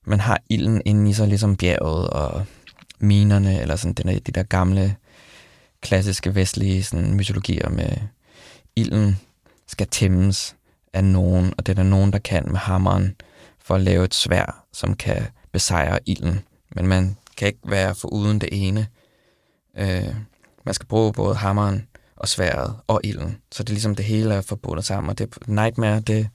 [0.07, 2.45] man har ilden inde i sig, ligesom bjerget og
[2.99, 4.97] minerne, eller sådan den der, de der gamle,
[5.83, 7.97] klassiske vestlige sådan, mytologier med
[8.77, 9.19] ilden
[9.67, 10.57] skal tæmmes
[10.93, 13.17] af nogen, og det er der nogen, der kan med hammeren
[13.65, 16.41] for at lave et svær, som kan besejre ilden.
[16.77, 18.87] Men man kan ikke være for uden det ene.
[19.79, 20.15] Øh,
[20.65, 23.39] man skal bruge både hammeren og sværet og ilden.
[23.53, 25.11] Så det er ligesom det hele er forbundet sammen.
[25.11, 26.29] Og det, Nightmare, det,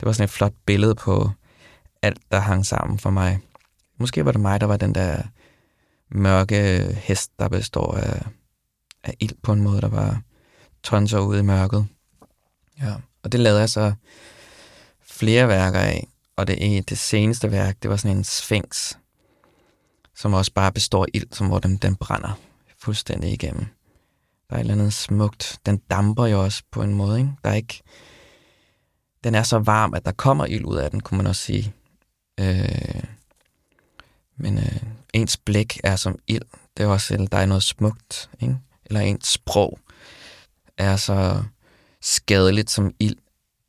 [0.00, 1.30] det var sådan et flot billede på
[2.02, 3.38] alt, der hang sammen for mig.
[3.98, 5.22] Måske var det mig, der var den der
[6.10, 6.56] mørke
[7.02, 8.22] hest, der består af,
[9.04, 10.22] af ild på en måde, der var
[10.82, 11.86] tonser ud i mørket.
[12.82, 13.92] Ja, og det lavede jeg så
[15.02, 18.94] flere værker af, og det, det seneste værk, det var sådan en sphinx,
[20.16, 22.38] som også bare består af ild, som hvor den, den brænder
[22.82, 23.66] fuldstændig igennem.
[24.50, 25.60] Der er et eller andet smukt.
[25.66, 27.32] Den damper jo også på en måde, ikke?
[27.44, 27.82] Der er ikke...
[29.24, 31.74] Den er så varm, at der kommer ild ud af den, kunne man også sige.
[32.40, 33.02] Øh,
[34.36, 36.42] men øh, ens blik er som ild.
[36.76, 38.56] Det er også, eller der er noget smukt, ikke?
[38.84, 39.78] Eller ens sprog
[40.78, 41.42] er så
[42.00, 43.16] skadeligt som ild.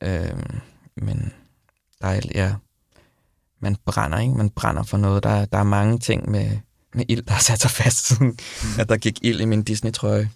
[0.03, 0.43] Øh,
[0.95, 1.33] men
[2.01, 2.55] der er, ja,
[3.59, 4.33] man brænder, ikke?
[4.33, 5.23] Man brænder for noget.
[5.23, 6.59] Der, der er mange ting med,
[6.93, 8.79] med ild, der har sat sig fast, siden mm.
[8.79, 10.29] at der gik ild i min Disney-trøje,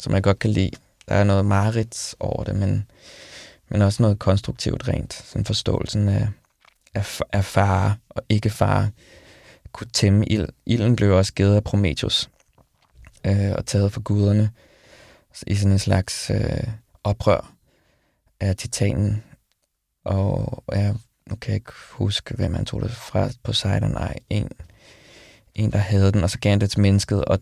[0.00, 0.70] som jeg godt kan lide.
[1.08, 2.90] Der er noget mareridt over det, men,
[3.68, 5.12] men også noget konstruktivt rent.
[5.12, 6.28] Sådan forståelsen af,
[6.94, 8.90] af, af fare og ikke fare
[9.72, 10.48] kunne tæmme ild.
[10.66, 12.30] Ilden blev også givet af Prometheus
[13.26, 14.50] øh, og taget for guderne
[15.46, 16.68] i sådan en slags øh,
[17.04, 17.52] oprør
[18.40, 19.22] af titanen.
[20.04, 20.92] Og ja,
[21.26, 23.90] nu kan jeg ikke huske, hvem man tog det fra på Poseidon.
[23.90, 24.50] Nej, en,
[25.58, 27.38] en, der havde den, og så gav det til mennesket, og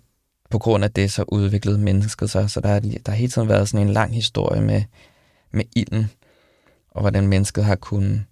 [0.50, 2.50] på grund af det, så udviklede mennesket sig.
[2.50, 4.83] Så der har, der har hele tiden været sådan en lang historie med,
[5.50, 6.11] med ilden,
[6.90, 8.24] og hvordan mennesket har kunnet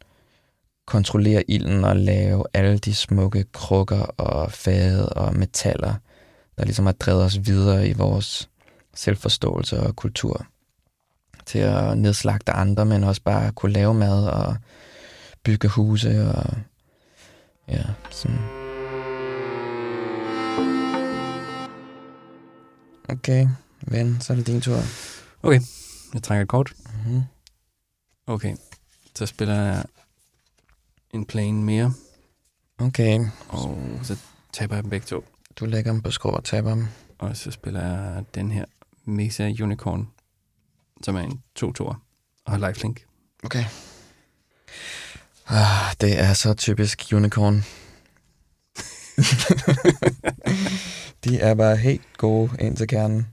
[0.86, 5.94] kontrollere ilden og lave alle de smukke krukker og fade og metaller,
[6.58, 8.48] der ligesom har drevet os videre i vores
[8.94, 10.46] selvforståelse og kultur
[11.46, 14.56] til at nedslagte andre, men også bare kunne lave mad og
[15.44, 16.56] bygge huse og
[17.68, 18.63] ja, sådan.
[23.08, 23.48] Okay,
[23.80, 24.78] ven, så er det din tur.
[25.42, 25.60] Okay,
[26.14, 26.72] jeg trækker et kort.
[26.86, 27.22] Mm-hmm.
[28.26, 28.56] Okay,
[29.14, 29.84] så spiller jeg
[31.14, 31.94] en plane mere,
[32.78, 34.16] Okay, og så
[34.52, 35.24] taber jeg dem begge to.
[35.56, 36.86] du lægger dem på skrå og taber dem.
[37.18, 38.64] Og så spiller jeg den her
[39.04, 40.08] Mesa Unicorn,
[41.02, 41.94] som er en 2-2'er
[42.44, 43.06] og har lifelink.
[43.44, 43.64] Okay.
[45.48, 47.64] Ah, det er så typisk unicorn.
[51.24, 53.26] De er bare helt gode ind til kernen.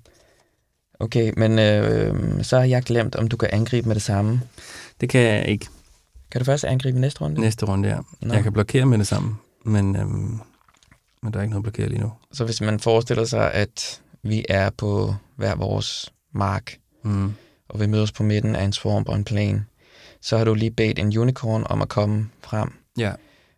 [0.99, 4.41] Okay, men øh, så har jeg glemt, om du kan angribe med det samme.
[5.01, 5.67] Det kan jeg ikke
[6.31, 7.41] Kan du først angribe næste runde?
[7.41, 8.01] næste runde her.
[8.21, 8.33] Nå.
[8.33, 10.39] Jeg kan blokere med det samme, men, øhm,
[11.23, 12.11] men der er ikke noget blokere lige nu.
[12.33, 17.33] Så hvis man forestiller sig, at vi er på hver vores mark, Mm.
[17.69, 19.65] og vi mødes på midten af en swamp og en plane,
[20.21, 22.73] så har du lige bedt en unicorn om at komme frem.
[22.97, 23.11] Ja,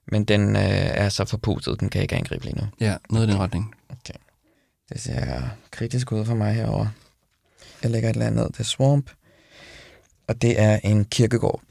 [0.07, 2.63] Men den øh, er så forpustet, den kan ikke angribe lige nu.
[2.79, 3.75] ja, noget i den retning.
[4.93, 6.87] Det ser kritisk ud for mig herover.
[7.83, 9.11] Jeg lægger et eller andet ned til Swamp.
[10.27, 11.61] Og det er en kirkegård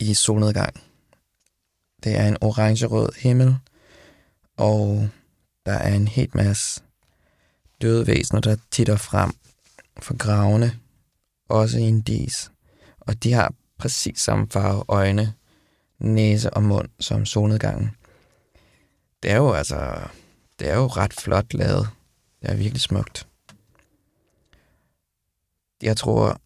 [0.00, 0.74] i solnedgang.
[2.04, 3.56] Det er en orange-rød himmel,
[4.56, 5.08] og
[5.66, 6.82] der er en helt masse
[7.82, 9.32] døde væsener, der titter frem
[9.98, 10.78] for gravene,
[11.48, 12.50] også i en dis.
[13.00, 15.34] Og de har præcis samme farve øjne,
[15.98, 17.90] næse og mund som solnedgangen.
[19.22, 20.08] Det er jo altså,
[20.58, 21.88] det er jo ret flot lavet.
[22.44, 23.26] Det er virkelig smukt.
[25.82, 26.40] Jeg tror,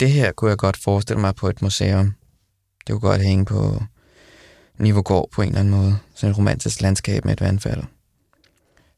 [0.00, 2.14] det her kunne jeg godt forestille mig på et museum.
[2.86, 3.82] Det kunne godt hænge på
[4.78, 5.98] Nivogård på en eller anden måde.
[6.14, 7.82] Sådan et romantisk landskab med et vandfald.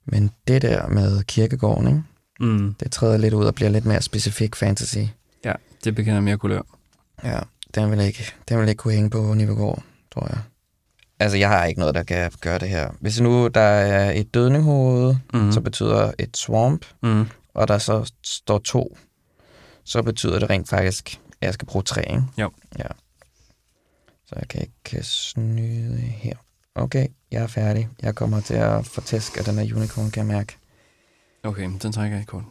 [0.04, 2.02] Men det der med kirkegården, ikke?
[2.40, 2.74] Mm.
[2.74, 4.98] det træder lidt ud og bliver lidt mere specifik fantasy.
[5.44, 5.52] Ja,
[5.84, 6.62] det bekender mere kulør.
[7.24, 7.40] Ja,
[7.74, 10.38] den vil ikke, den vil ikke kunne hænge på Nivogård, tror jeg.
[11.24, 12.90] Altså, jeg har ikke noget, der kan gøre det her.
[13.00, 15.52] Hvis nu der er et dødninghoved, Mm.
[15.52, 17.26] så betyder et swamp, Mm.
[17.54, 18.96] og der så står to,
[19.84, 22.22] så betyder det rent faktisk, at jeg skal bruge tre, ikke?
[22.38, 22.50] Jo.
[22.78, 22.84] Ja.
[24.26, 26.34] Så jeg kan ikke snyde her.
[26.74, 27.88] Okay, jeg er færdig.
[28.02, 30.56] Jeg kommer til at få tæsk af den her unicorn, kan jeg mærke.
[31.42, 32.44] Okay, den trækker jeg ikke kort.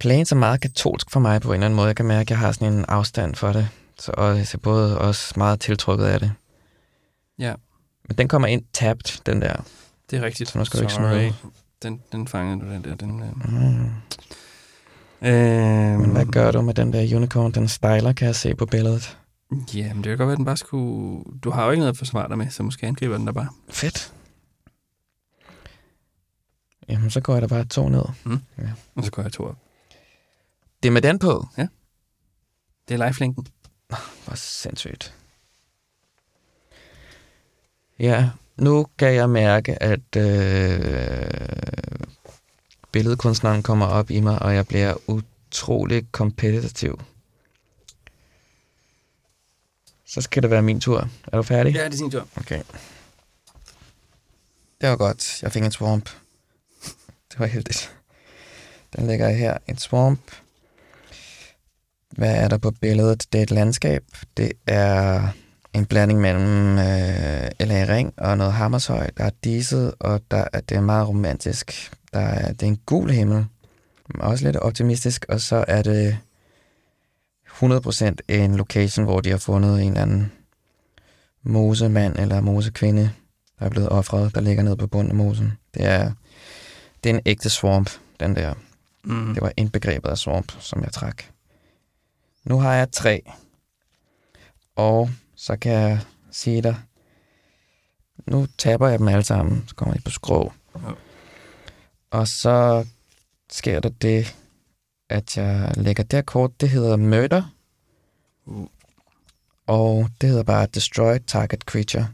[0.00, 1.86] Planes er meget katolsk for mig på en eller anden måde.
[1.86, 3.68] Jeg kan mærke, at jeg har sådan en afstand for det.
[3.98, 6.32] Så og jeg er både også meget tiltrukket af det.
[7.38, 7.54] Ja.
[8.08, 9.64] Men den kommer ind tabt, den der.
[10.10, 10.50] Det er rigtigt.
[10.50, 11.34] Så nu skal du ikke snyde.
[11.82, 12.94] Den, den fangede du, den der.
[12.94, 13.36] Den, øh.
[13.50, 13.90] Mm.
[15.28, 17.52] Øh, Men hvad gør du med den der unicorn?
[17.52, 19.18] Den stejler, kan jeg se på billedet.
[19.74, 21.24] Ja, men det kan godt være, at den bare skulle...
[21.44, 23.48] Du har jo ikke noget at forsvare dig med, så måske angriber den der bare.
[23.70, 24.12] Fedt.
[26.88, 28.04] Jamen, så går jeg da bare to ned.
[28.94, 29.56] Og så går jeg to op.
[30.82, 31.46] Det er med den på.
[32.88, 33.46] Det er lifelinken.
[34.24, 35.14] Hvor sindssygt.
[37.98, 41.60] Ja, nu kan jeg mærke, at øh,
[42.92, 47.00] billedkunstneren kommer op i mig, og jeg bliver utrolig kompetitiv.
[50.06, 51.08] Så skal det være min tur.
[51.26, 51.74] Er du færdig?
[51.74, 52.28] Ja, det er sin tur.
[52.36, 52.62] Okay.
[54.80, 55.42] Det var godt.
[55.42, 56.10] Jeg fik en swamp.
[57.30, 57.96] Det var heldigt.
[58.96, 59.58] Den ligger her.
[59.68, 60.20] En swamp.
[62.10, 63.26] Hvad er der på billedet?
[63.32, 64.04] Det er et landskab.
[64.36, 65.28] Det er
[65.72, 69.10] en blanding mellem øh, LA Ring og noget Hammershøj.
[69.16, 71.92] Der er diset, og der er, det er meget romantisk.
[72.12, 73.46] Der er, det er en gul himmel.
[74.14, 75.26] Også lidt optimistisk.
[75.28, 76.18] Og så er det
[77.62, 80.32] 100% en location, hvor de har fundet en eller anden
[81.42, 83.10] mosemand eller mosekvinde,
[83.58, 85.52] der er blevet offret, der ligger nede på bunden af mosen.
[85.74, 86.12] Det er,
[87.04, 88.54] det er en ægte swamp, den der.
[89.04, 89.34] Mm.
[89.34, 91.22] Det var indbegrebet af swamp, som jeg trak.
[92.44, 93.22] Nu har jeg tre.
[94.76, 96.76] Og så kan jeg sige dig,
[98.26, 100.52] nu taber jeg dem alle sammen, så kommer de på skrå.
[100.74, 100.90] Ja.
[102.10, 102.86] Og så
[103.50, 104.36] sker der det,
[105.10, 107.54] at jeg lægger det her kort, det hedder Murder,
[108.46, 108.66] Uh.
[109.66, 112.08] og det hedder bare Destroy Target Creature.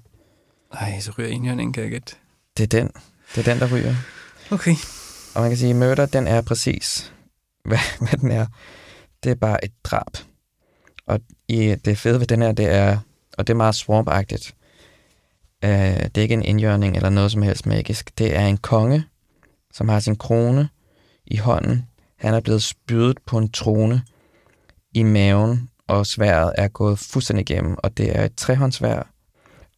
[0.73, 2.17] Ej, så ryger enhjørningen, kan jeg gætte.
[2.57, 2.91] Det er den,
[3.35, 3.95] det er den, der ryger.
[4.51, 4.75] Okay.
[5.35, 7.13] Og man kan sige, at Murder, den er præcis,
[7.69, 8.47] hvad, hvad den er.
[9.25, 10.17] Det er bare et drab.
[11.07, 12.99] Og i, det fede ved den her, det er,
[13.38, 14.53] og det er meget swamp-agtigt.
[15.64, 18.18] Uh, det er ikke en indjørning eller noget som helst magisk.
[18.18, 19.05] Det er en konge,
[19.73, 20.68] som har sin krone
[21.27, 21.87] i hånden.
[22.18, 24.03] Han er blevet spydet på en trone
[24.92, 29.11] i maven, og sværet er gået fuldstændig igennem, og det er et trehåndsvær.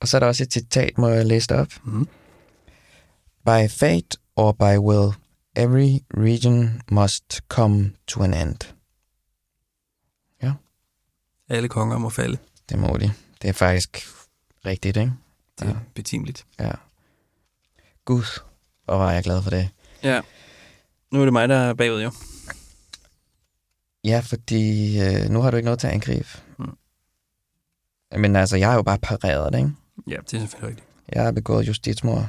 [0.01, 1.69] Og så er der også et citat, må jeg læse det op.
[1.85, 2.09] Mm.
[3.47, 5.13] By fate or by will,
[5.57, 8.77] every region must come to an end.
[11.49, 12.39] Alle konger må falde.
[12.69, 13.13] Det må de.
[13.43, 14.07] Det er faktisk
[14.67, 15.13] rigtigt, ikke?
[15.59, 15.77] Det er Ja.
[15.95, 16.47] betimeligt.
[16.59, 16.71] Ja.
[18.05, 18.41] Gud,
[18.85, 19.69] hvor var jeg glad for det.
[20.03, 20.21] Ja.
[21.11, 22.13] Nu er det mig, der er bagud, jo.
[24.05, 26.29] Ja, fordi øh, nu har du ikke noget til at angribe.
[26.59, 26.77] Mm.
[28.21, 29.71] Men altså, jeg har jo bare pareret det, ikke?
[30.07, 30.89] Ja, det er selvfølgelig rigtigt.
[31.13, 32.27] Jeg har begået justitsmord.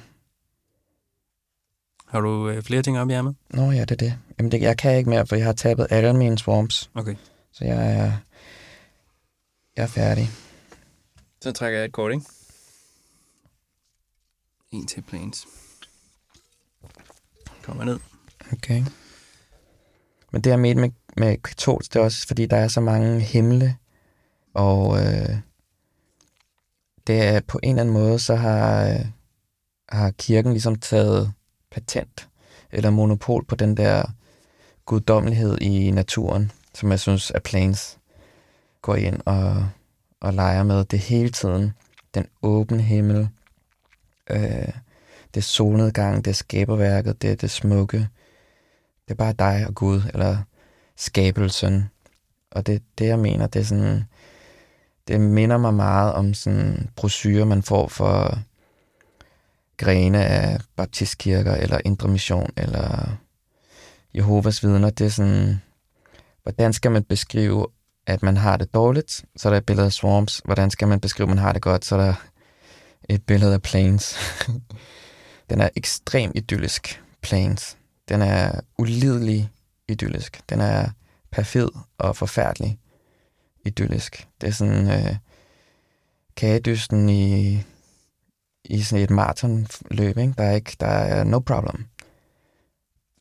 [2.07, 3.35] Har du øh, flere ting op i ærmet?
[3.49, 4.17] Nå ja, det er det.
[4.39, 6.89] Jamen, det, jeg kan ikke mere, for jeg har tabet alle mine swamps.
[6.95, 7.15] Okay.
[7.51, 8.11] Så jeg er,
[9.77, 10.29] jeg er færdig.
[11.47, 12.25] Så trækker jeg et kort, ikke?
[14.71, 15.47] En til planes.
[17.63, 17.99] Kommer ned.
[18.51, 18.83] Okay.
[20.31, 23.19] Men det jeg mente med, med katolsk, det er også, fordi der er så mange
[23.19, 23.77] himle,
[24.53, 25.37] og øh,
[27.07, 29.05] det er på en eller anden måde, så har, øh,
[29.89, 31.33] har kirken ligesom taget
[31.71, 32.29] patent
[32.71, 34.03] eller monopol på den der
[34.85, 37.97] guddommelighed i naturen, som jeg synes, at Plains
[38.81, 39.69] går ind og,
[40.21, 41.73] og leger med det hele tiden.
[42.13, 43.29] Den åbne himmel,
[44.29, 44.71] øh,
[45.33, 47.97] det er solnedgang, det er skaberværket, det er det smukke.
[49.07, 50.37] Det er bare dig og Gud, eller
[50.95, 51.89] skabelsen.
[52.51, 54.03] Og det det, jeg mener, det er sådan,
[55.07, 58.39] det minder mig meget om sådan brosyre, man får for
[59.77, 63.17] grene af baptistkirker, eller Indre Mission, eller
[64.13, 64.89] Jehovas vidner.
[64.89, 65.61] Det er sådan,
[66.43, 67.67] hvordan skal man beskrive,
[68.07, 69.25] at man har det dårligt?
[69.35, 70.41] Så er der et billede af swamps.
[70.45, 71.85] Hvordan skal man beskrive, at man har det godt?
[71.85, 72.13] Så er der
[73.09, 74.15] et billede af plains.
[75.49, 77.77] Den er ekstremt idyllisk, plains.
[78.09, 79.49] Den er ulidelig
[79.87, 80.41] idyllisk.
[80.49, 80.89] Den er
[81.31, 81.67] perfid
[81.97, 82.79] og forfærdelig
[83.65, 84.27] idyllisk.
[84.41, 85.15] Det er sådan øh,
[86.35, 87.63] kagedysten i,
[88.65, 90.33] i sådan et maratonløb, ikke?
[90.37, 91.85] Der er ikke, der er no problem.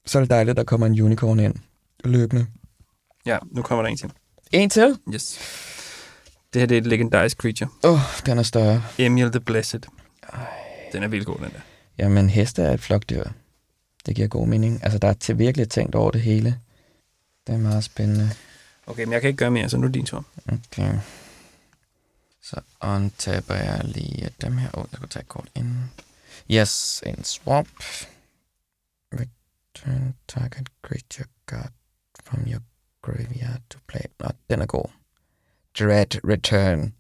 [0.07, 1.55] Så er det dejligt, at der kommer en unicorn ind
[2.05, 2.47] løbende.
[3.27, 4.13] Ja, nu kommer der en til.
[4.53, 4.99] En til?
[5.15, 5.39] Yes.
[6.53, 7.69] Det her det er et legendarisk creature.
[7.85, 8.85] Åh, oh, den er større.
[8.99, 9.81] Emil the Blessed.
[10.93, 11.61] Den er vildt god, den der.
[11.99, 13.25] Jamen, heste er et flokdyr.
[14.07, 14.85] Det giver god mening.
[14.85, 16.61] Altså, der er til virkelig tænkt over det hele.
[17.47, 18.31] Det er meget spændende.
[18.87, 20.25] Okay, men jeg kan ikke gøre mere, så nu er det din tur.
[20.47, 20.95] Okay.
[22.43, 24.69] Så untapper jeg lige dem her.
[24.75, 25.91] Åh, oh, jeg skulle tage et kort inden.
[26.51, 27.83] Yes, en swamp.
[29.13, 31.71] Return target creature god
[32.25, 32.61] from your
[33.07, 34.03] graveyard to play.
[34.21, 34.85] Nå, den er god.
[35.79, 36.93] Dread Return.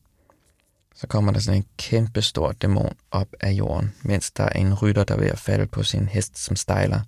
[0.94, 4.74] Så kommer der sådan en kæmpe stor dæmon op af jorden, mens der er en
[4.74, 7.00] rytter, der er ved at falde på sin hest, som stejler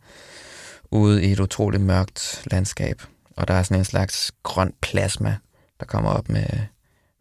[0.90, 3.02] ude i et utroligt mørkt landskab.
[3.36, 5.36] Og der er sådan en slags grøn plasma,
[5.80, 6.46] der kommer op med,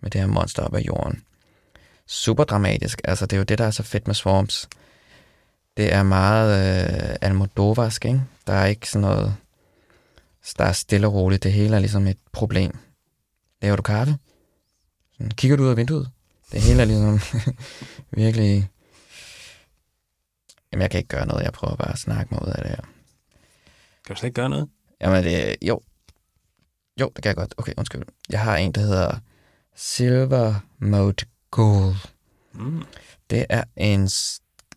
[0.01, 1.23] med det her monster op af jorden.
[2.07, 3.01] Super dramatisk.
[3.03, 4.69] Altså, det er jo det, der er så fedt med Swarms.
[5.77, 6.49] Det er meget
[7.09, 8.21] øh, almodovarsk, ikke?
[8.47, 9.35] Der er ikke sådan noget...
[10.53, 11.43] Der er stille og roligt.
[11.43, 12.77] Det hele er ligesom et problem.
[13.61, 14.17] Laver du kaffe?
[15.13, 16.09] Sådan, kigger du ud af vinduet?
[16.51, 17.19] Det hele er ligesom
[18.23, 18.69] virkelig...
[20.71, 21.43] Jamen, jeg kan ikke gøre noget.
[21.43, 22.81] Jeg prøver bare at snakke mig ud af det her.
[24.05, 24.69] Kan du slet ikke gøre noget?
[25.01, 25.81] Jamen, det, jo.
[26.99, 27.53] Jo, det kan jeg godt.
[27.57, 28.03] Okay, undskyld.
[28.29, 29.19] Jeg har en, der hedder
[29.75, 31.95] Silver Mode Gold.
[32.53, 32.83] Mm.
[33.29, 34.01] Det er en,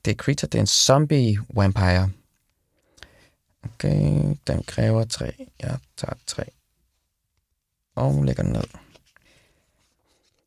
[0.05, 2.11] det er creature, det er en zombie vampire.
[3.65, 5.47] Okay, den kræver 3.
[5.61, 6.45] Jeg tager tre.
[7.95, 8.65] Og lægger den ned.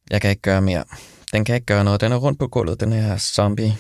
[0.10, 0.84] Jeg kan ikke gøre mere.
[1.32, 2.02] Den kan ikke gøre noget.
[2.02, 3.78] Den er rundt på gulvet, den her zombie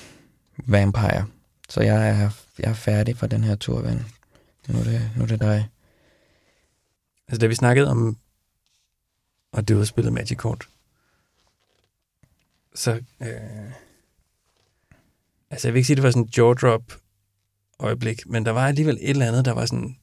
[0.57, 1.27] vampire.
[1.69, 2.29] Så jeg er,
[2.59, 4.05] jeg er færdig for den her tur, ven.
[4.67, 5.69] Nu er det, nu er det dig.
[7.27, 8.17] Altså, da vi snakkede om,
[9.51, 10.67] og det var spillet Magic Kort,
[12.75, 13.71] så, øh,
[15.49, 16.84] altså jeg vil ikke sige, at det var sådan en jaw drop
[17.84, 19.95] øjeblik, men der var alligevel et eller andet, der var sådan,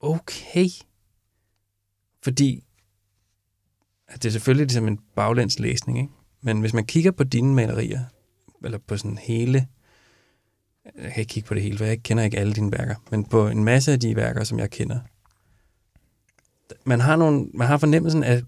[0.00, 0.68] okay.
[2.22, 2.64] Fordi,
[4.08, 6.12] at det er selvfølgelig ligesom en baglandslæsning, ikke?
[6.42, 8.04] men hvis man kigger på dine malerier,
[8.64, 9.66] eller på sådan hele,
[10.84, 13.24] jeg kan ikke kigge på det hele, for jeg kender ikke alle dine værker, men
[13.24, 15.00] på en masse af de værker, som jeg kender,
[16.84, 18.42] man har, nogle, man har fornemmelsen af,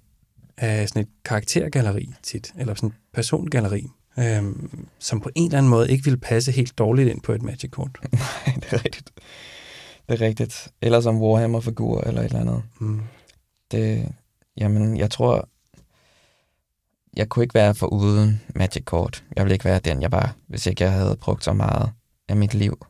[0.57, 3.87] af sådan et karaktergalleri tit, eller sådan et persongalleri,
[4.19, 7.43] øhm, som på en eller anden måde ikke vil passe helt dårligt ind på et
[7.43, 7.99] magic kort.
[8.13, 9.11] Nej, det er rigtigt.
[10.09, 10.69] Det er rigtigt.
[10.83, 12.63] Eller som Warhammer-figur eller et eller andet.
[12.79, 13.03] Mm.
[13.71, 14.13] Det,
[14.57, 15.49] jamen, jeg tror,
[17.17, 19.25] jeg kunne ikke være for uden Magic Kort.
[19.37, 21.91] Jeg ville ikke være den, jeg var, hvis ikke jeg havde brugt så meget
[22.29, 22.87] af mit liv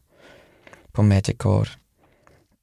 [0.93, 1.79] på Magic Kort.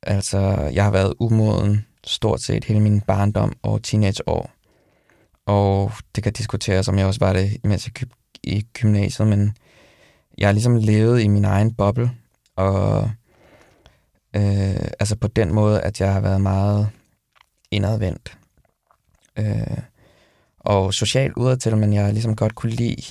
[0.03, 0.39] Altså,
[0.73, 4.51] jeg har været umoden stort set hele min barndom og teenageår.
[5.45, 9.57] Og det kan diskuteres, om jeg også var det, mens jeg gy- i gymnasiet, men
[10.37, 12.11] jeg har ligesom levet i min egen boble,
[12.55, 13.11] og
[14.35, 16.89] øh, altså på den måde, at jeg har været meget
[17.71, 18.37] indadvendt.
[19.37, 19.77] Øh,
[20.59, 23.03] og socialt udadtil, men jeg ligesom godt kunne lide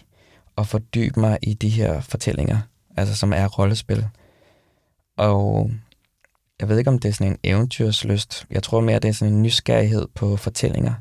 [0.58, 2.58] at fordybe mig i de her fortællinger,
[2.96, 4.06] altså som er rollespil.
[5.16, 5.70] Og
[6.60, 8.46] jeg ved ikke, om det er sådan en eventyrslyst.
[8.50, 10.94] Jeg tror mere, det er sådan en nysgerrighed på fortællinger.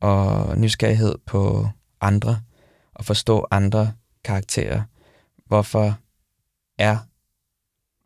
[0.00, 1.68] Og nysgerrighed på
[2.00, 2.40] andre
[2.98, 3.92] at forstå andre
[4.24, 4.82] karakterer.
[5.46, 5.98] Hvorfor
[6.78, 6.98] er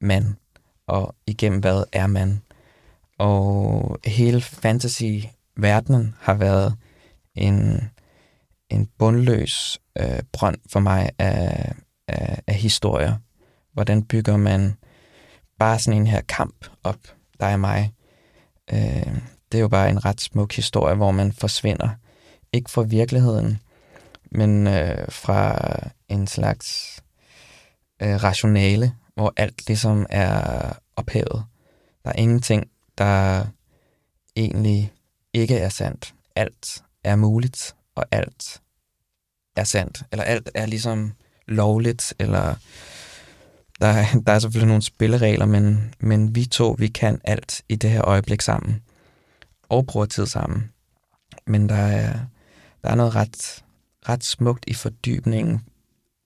[0.00, 0.36] man?
[0.86, 2.42] Og igennem hvad er man?
[3.18, 6.76] Og hele fantasy-verdenen har været
[7.34, 7.80] en,
[8.70, 11.72] en bundløs øh, brønd for mig af,
[12.08, 13.16] af, af historier.
[13.72, 14.76] Hvordan bygger man
[15.58, 16.98] bare sådan en her kamp op,
[17.40, 17.92] der og mig.
[18.72, 19.16] Øh,
[19.52, 21.88] det er jo bare en ret smuk historie, hvor man forsvinder.
[22.52, 23.58] Ikke fra virkeligheden,
[24.34, 25.58] men øh, fra
[26.08, 26.98] en slags
[28.02, 31.44] øh, rationale, hvor alt ligesom er ophævet.
[32.04, 33.44] Der er ingenting, der
[34.36, 34.92] egentlig
[35.32, 36.14] ikke er sandt.
[36.36, 38.60] Alt er muligt, og alt
[39.56, 40.02] er sandt.
[40.12, 41.12] Eller alt er ligesom
[41.46, 42.54] lovligt, eller
[43.80, 47.76] der, er, der er selvfølgelig nogle spilleregler, men, men vi to, vi kan alt i
[47.76, 48.82] det her øjeblik sammen.
[49.62, 50.70] Og bruger tid sammen.
[51.46, 52.18] Men der er,
[52.82, 53.64] der er noget ret,
[54.08, 55.60] ret smukt i fordybningen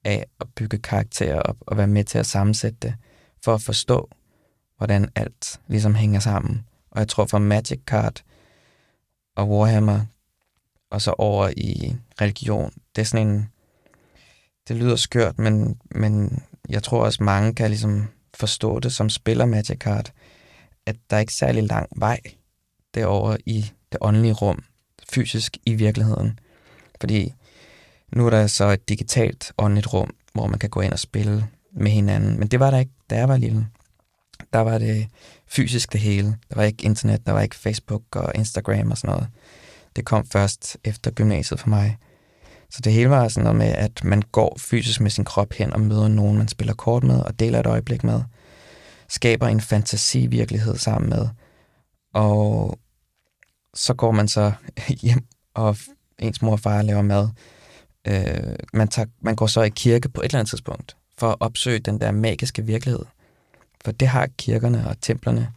[0.05, 2.95] af at bygge karakterer op og være med til at sammensætte det,
[3.45, 4.11] for at forstå,
[4.77, 6.67] hvordan alt ligesom hænger sammen.
[6.91, 8.23] Og jeg tror for Magic Card
[9.37, 10.01] og Warhammer,
[10.91, 13.49] og så over i religion, det er sådan en,
[14.69, 19.45] det lyder skørt, men, men jeg tror også, mange kan ligesom forstå det, som spiller
[19.45, 20.13] Magic Card,
[20.87, 22.21] at der er ikke særlig lang vej
[22.95, 24.65] derover i det åndelige rum,
[25.11, 26.39] fysisk i virkeligheden.
[27.01, 27.35] Fordi
[28.13, 31.47] nu er der så et digitalt åndeligt rum, hvor man kan gå ind og spille
[31.73, 32.39] med hinanden.
[32.39, 33.67] Men det var der ikke, da jeg var lille.
[34.53, 35.09] Der var det
[35.49, 36.29] fysisk det hele.
[36.49, 39.29] Der var ikke internet, der var ikke Facebook og Instagram og sådan noget.
[39.97, 41.99] Det kom først efter gymnasiet for mig.
[42.71, 45.73] Så det hele var sådan noget med, at man går fysisk med sin krop hen
[45.73, 48.23] og møder nogen, man spiller kort med og deler et øjeblik med.
[49.09, 51.29] Skaber en fantasivirkelighed sammen med.
[52.15, 52.79] Og
[53.75, 54.53] så går man så
[55.03, 55.77] hjem, og
[56.19, 57.29] ens mor og far laver mad.
[58.07, 61.37] Øh, man, tager, man går så i kirke på et eller andet tidspunkt, for at
[61.41, 63.05] opsøge den der magiske virkelighed.
[63.85, 65.53] For det har kirkerne og templerne,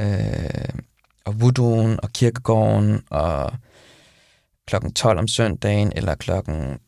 [0.00, 0.80] øh,
[1.24, 3.52] og voodooen og kirkegården, og
[4.66, 6.78] klokken 12 om søndagen, eller klokken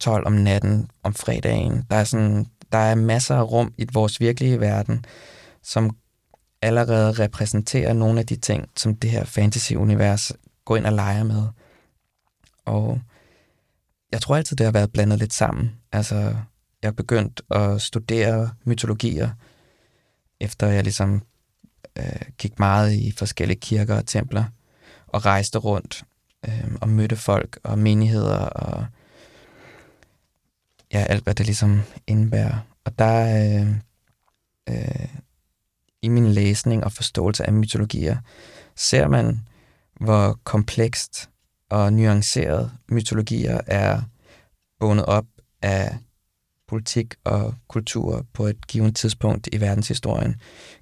[0.00, 1.84] 12 om natten om fredagen.
[1.90, 5.04] Der er, sådan, der er masser af rum i vores virkelige verden,
[5.62, 5.96] som
[6.62, 10.32] allerede repræsenterer nogle af de ting, som det her fantasy-univers
[10.64, 11.42] går ind og leger med.
[12.64, 13.00] Og
[14.12, 15.72] jeg tror altid, det har været blandet lidt sammen.
[15.92, 16.36] Altså,
[16.82, 19.30] jeg er begyndt at studere mytologier,
[20.40, 21.22] efter jeg ligesom
[21.98, 24.44] øh, gik meget i forskellige kirker og templer,
[25.06, 26.04] og rejste rundt
[26.48, 28.86] øh, og mødte folk og menigheder og
[30.92, 32.58] ja, alt hvad det ligesom indebærer.
[32.84, 33.74] Og der øh,
[34.68, 35.08] øh,
[36.02, 38.16] i min læsning og forståelse af mytologier,
[38.76, 39.40] ser man,
[40.00, 41.30] hvor komplekst
[41.70, 44.02] og nuancerede mytologier er
[44.80, 45.24] bundet op
[45.62, 45.98] af
[46.68, 50.36] politik og kultur på et givet tidspunkt i verdenshistorien.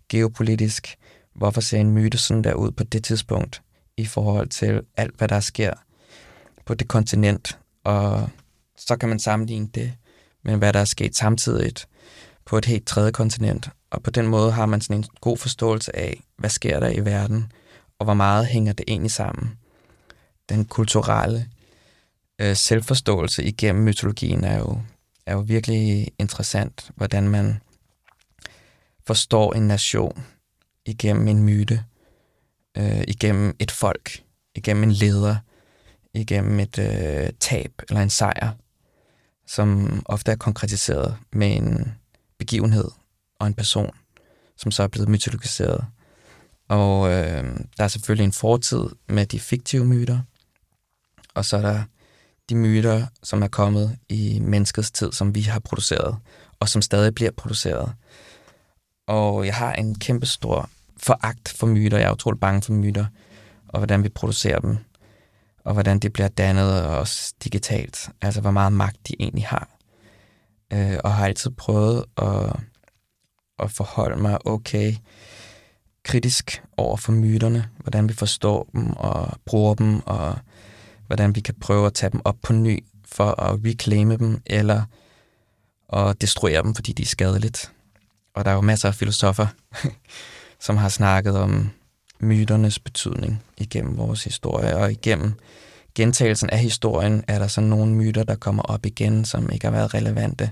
[0.08, 0.96] Geopolitisk,
[1.34, 3.62] hvorfor ser en myte sådan der ud på det tidspunkt
[3.96, 5.74] i forhold til alt, hvad der sker
[6.64, 7.58] på det kontinent.
[7.84, 8.28] Og
[8.76, 9.92] så kan man sammenligne det
[10.44, 11.88] med, hvad der er sket samtidigt
[12.44, 13.70] på et helt tredje kontinent.
[13.90, 17.04] Og på den måde har man sådan en god forståelse af, hvad sker der i
[17.04, 17.52] verden,
[17.98, 19.58] og hvor meget hænger det egentlig sammen.
[20.48, 21.48] Den kulturelle
[22.38, 24.80] øh, selvforståelse igennem mytologien er jo,
[25.26, 27.60] er jo virkelig interessant, hvordan man
[29.06, 30.24] forstår en nation
[30.86, 31.84] igennem en myte,
[32.76, 34.22] øh, igennem et folk,
[34.54, 35.36] igennem en leder,
[36.14, 38.52] igennem et øh, tab eller en sejr,
[39.46, 41.94] som ofte er konkretiseret med en
[42.38, 42.90] begivenhed
[43.38, 43.90] og en person,
[44.56, 45.84] som så er blevet mytologiseret.
[46.68, 47.44] Og øh,
[47.76, 50.20] der er selvfølgelig en fortid med de fiktive myter,
[51.38, 51.82] og så er der
[52.48, 56.16] de myter, som er kommet i menneskets tid, som vi har produceret,
[56.60, 57.92] og som stadig bliver produceret.
[59.06, 61.98] Og jeg har en kæmpe stor foragt for myter.
[61.98, 63.06] Jeg er utrolig bange for myter,
[63.68, 64.76] og hvordan vi producerer dem,
[65.64, 68.08] og hvordan det bliver dannet også digitalt.
[68.22, 69.68] Altså, hvor meget magt de egentlig har.
[70.72, 72.56] Øh, og har altid prøvet at,
[73.58, 74.94] at forholde mig okay
[76.04, 80.38] kritisk over for myterne, hvordan vi forstår dem og bruger dem, og
[81.08, 84.82] hvordan vi kan prøve at tage dem op på ny for at reclaime dem, eller
[85.92, 87.72] at destruere dem, fordi de er skadeligt.
[88.34, 89.46] Og der er jo masser af filosofer,
[90.66, 91.70] som har snakket om
[92.20, 95.32] myternes betydning igennem vores historie, og igennem
[95.94, 99.72] gentagelsen af historien er der så nogle myter, der kommer op igen, som ikke har
[99.72, 100.50] været relevante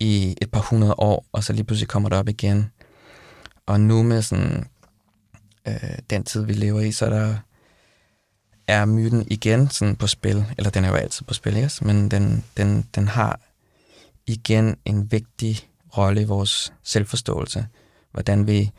[0.00, 2.70] i et par hundrede år, og så lige pludselig kommer der op igen.
[3.66, 4.66] Og nu med sådan,
[5.68, 7.36] øh, den tid, vi lever i, så er der
[8.66, 12.10] er myten igen sådan på spil, eller den er jo altid på spil, yes, men
[12.10, 13.40] den, den, den har
[14.26, 17.66] igen en vigtig rolle i vores selvforståelse.
[18.10, 18.70] Hvordan vi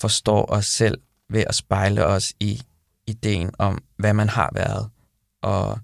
[0.00, 2.62] forstår os selv ved at spejle os i
[3.06, 4.90] ideen om, hvad man har været,
[5.42, 5.78] og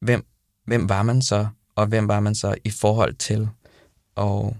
[0.00, 0.26] hvem,
[0.64, 3.48] hvem var man så, og hvem var man så i forhold til.
[4.14, 4.56] Og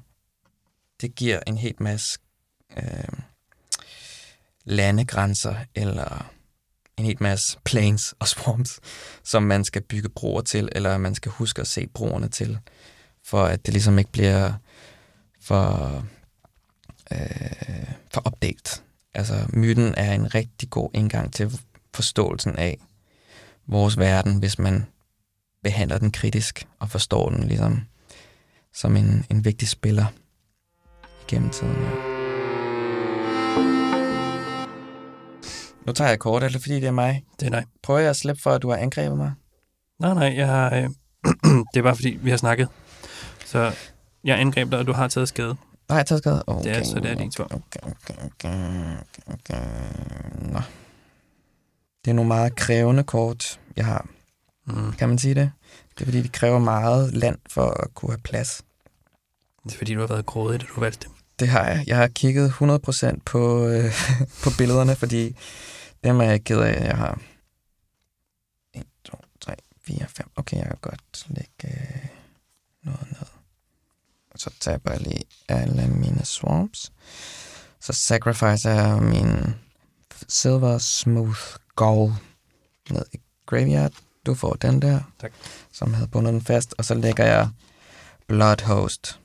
[1.00, 2.18] det giver en helt masse
[2.76, 3.18] øh,
[4.64, 6.30] landegrænser, eller
[7.00, 8.80] en helt masse planes og swamps,
[9.24, 12.58] som man skal bygge broer til, eller man skal huske at se broerne til,
[13.26, 14.52] for at det ligesom ikke bliver
[15.42, 15.94] for,
[17.12, 18.82] øh, for opdelt.
[19.14, 21.60] Altså, myten er en rigtig god indgang til
[21.94, 22.78] forståelsen af
[23.66, 24.86] vores verden, hvis man
[25.62, 27.80] behandler den kritisk og forstår den ligesom
[28.74, 30.06] som en, en vigtig spiller
[31.28, 31.74] igennem tiden.
[31.74, 32.09] Ja.
[35.86, 37.24] Nu tager jeg kort, eller fordi det er mig.
[37.40, 37.64] Det er nej.
[37.82, 39.32] Prøver jeg at slippe for, at du har angrebet mig?
[39.98, 40.82] Nej, nej, jeg har, øh,
[41.74, 42.68] det er bare fordi, vi har snakket.
[43.46, 43.72] Så
[44.24, 45.56] jeg angreb dig, og du har taget skade.
[45.88, 46.44] Nej, jeg tager skade.
[46.46, 46.68] Okay.
[46.68, 47.44] Det er, så det er din tur.
[47.44, 48.54] Okay, okay, okay,
[49.26, 49.64] okay.
[50.52, 50.60] Nå.
[52.04, 54.06] Det er nogle meget krævende kort, jeg har.
[54.66, 54.92] Mm.
[54.92, 55.52] Kan man sige det?
[55.94, 58.62] Det er fordi, de kræver meget land for at kunne have plads.
[59.64, 61.14] Det er fordi, du har været grådig, da du valgte dem.
[61.40, 61.84] Det har jeg.
[61.86, 63.92] Jeg har kigget 100% på, øh,
[64.44, 65.36] på billederne, fordi
[66.04, 67.20] dem er jeg ked af, jeg har
[68.74, 69.54] 1, 2, 3,
[69.86, 70.30] 4, 5.
[70.36, 72.06] Okay, jeg kan godt lægge øh,
[72.82, 73.26] noget ned.
[74.36, 76.92] Så taber jeg lige alle mine swamps.
[77.80, 79.54] Så sacrificer jeg min
[80.28, 81.40] Silver Smooth
[81.76, 82.12] Gold
[82.90, 83.92] ned i Graveyard.
[84.26, 85.32] Du får den der, Tak.
[85.72, 86.74] som havde bundet den fast.
[86.78, 87.48] Og så lægger jeg
[88.26, 89.20] Bloodhost.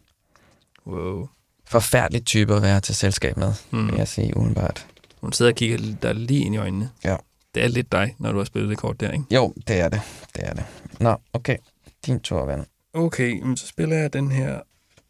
[0.88, 1.30] Wow.
[1.68, 3.88] Forfærdelig type at være til selskab med, Mm.
[3.88, 4.86] vil jeg sige umiddelbart.
[5.22, 6.90] Hun sidder og kigger dig lige ind i øjnene.
[7.04, 7.16] Ja.
[7.56, 9.26] Det er lidt dig, når du har spillet det kort der, ikke?
[9.32, 10.02] Jo, det er det.
[10.36, 10.64] Det er det.
[11.00, 11.58] Nå, okay.
[12.06, 12.66] Din tur, ven.
[12.94, 14.60] Okay, men så spiller jeg den her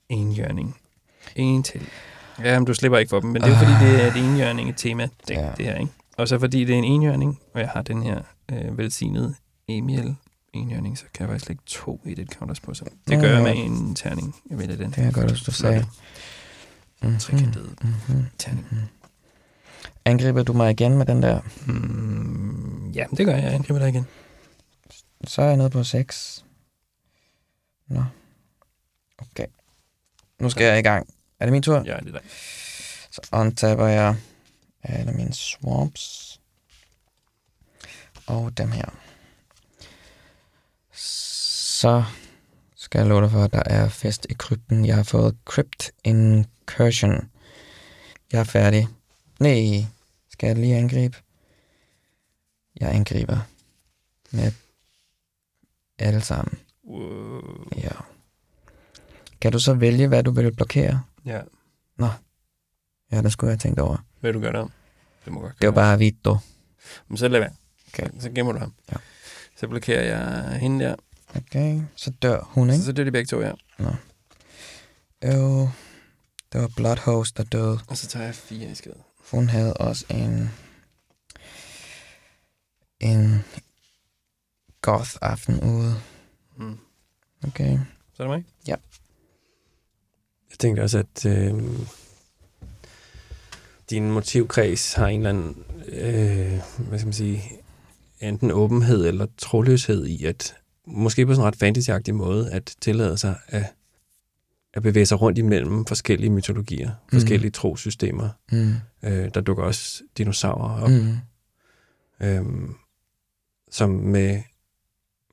[0.10, 0.78] enhjørning.
[1.36, 1.82] En til.
[2.44, 4.16] Ja, men du slipper ikke for dem, men det er jo fordi, det er et
[4.16, 5.46] enhjørning et tema, det, Ja.
[5.46, 5.52] ja.
[5.58, 5.92] det her, ikke?
[6.18, 9.36] Og så fordi det er en enhjørning, og jeg har den her øh, velsignede
[9.68, 10.16] Emil
[10.54, 12.88] enhjørning, så kan jeg faktisk lægge to i det counters på sig.
[13.08, 14.36] Det gør jeg med en terning.
[14.50, 14.92] Jeg vælger den.
[14.92, 15.86] Det er godt, hvis du sagde.
[17.02, 17.20] Mm-hmm.
[17.20, 18.26] Trekantet Mm-hmm.
[18.38, 18.92] terning.
[20.06, 21.42] Angriber du mig igen med den der?
[21.66, 23.44] Mm, ja, det gør jeg.
[23.44, 24.08] Jeg angriber dig igen.
[25.28, 26.46] Så er jeg nede på 6.
[27.88, 28.04] Nå.
[29.18, 29.46] Okay.
[30.40, 31.08] Nu skal jeg i gang.
[31.40, 31.84] Er det min tur?
[31.86, 32.22] Ja, det er dig.
[33.12, 34.16] Så untapper jeg
[34.84, 36.40] alle mine swamps.
[38.28, 38.86] Og dem her.
[40.94, 42.04] Så
[42.76, 44.86] skal jeg love dig for, at der er fest i krypten.
[44.86, 45.92] Jeg har fået Crypt
[46.70, 47.30] Incursion.
[48.32, 48.88] Jeg er færdig.
[49.40, 49.86] Nej,
[50.30, 51.18] skal jeg lige angribe?
[52.80, 53.38] Jeg angriber
[54.32, 54.52] med
[56.00, 56.60] alle sammen.
[56.88, 57.68] Wow.
[57.78, 57.90] Ja.
[59.42, 61.04] Kan du så vælge, hvad du vil blokere?
[61.26, 61.42] Ja.
[63.12, 63.98] Ja, det skulle jeg have tænkt over.
[64.20, 64.68] Hvad du gør der?
[65.26, 65.84] Det må godt Det var gøre.
[65.84, 66.38] bare Vito.
[67.08, 67.54] Men så lad være.
[67.94, 68.08] Okay.
[68.20, 68.74] Så gemmer du ham.
[68.92, 68.98] Ja.
[69.58, 70.96] Så blokerer jeg hende der.
[71.36, 72.86] Okay, så dør hun, Så, ikke?
[72.86, 73.52] så dør de begge to, ja.
[75.26, 75.70] Jo,
[76.56, 77.80] det var Bloodhost, der døde.
[77.88, 79.04] Og så tager jeg fire i skade.
[79.32, 80.50] Hun havde også en...
[83.00, 83.44] En
[84.82, 85.96] goth-aften ude.
[86.58, 86.78] Mm.
[87.48, 87.80] Okay.
[88.14, 88.46] Så er det mig?
[88.68, 88.76] Ja.
[90.50, 91.64] Jeg tænkte også, at øh,
[93.90, 97.44] din motivkreds har en eller anden, øh, hvad skal man sige,
[98.20, 103.18] enten åbenhed eller troløshed i, at måske på sådan en ret fantasyagtig måde, at tillade
[103.18, 103.66] sig at,
[104.76, 107.20] at bevæge sig rundt imellem forskellige mytologier, Mm.
[107.20, 108.30] forskellige trosystemer.
[108.52, 108.74] Mm.
[109.04, 111.18] Øh, der dukker også dinosaurer op, Mm.
[112.22, 112.76] øhm,
[113.72, 114.42] som med,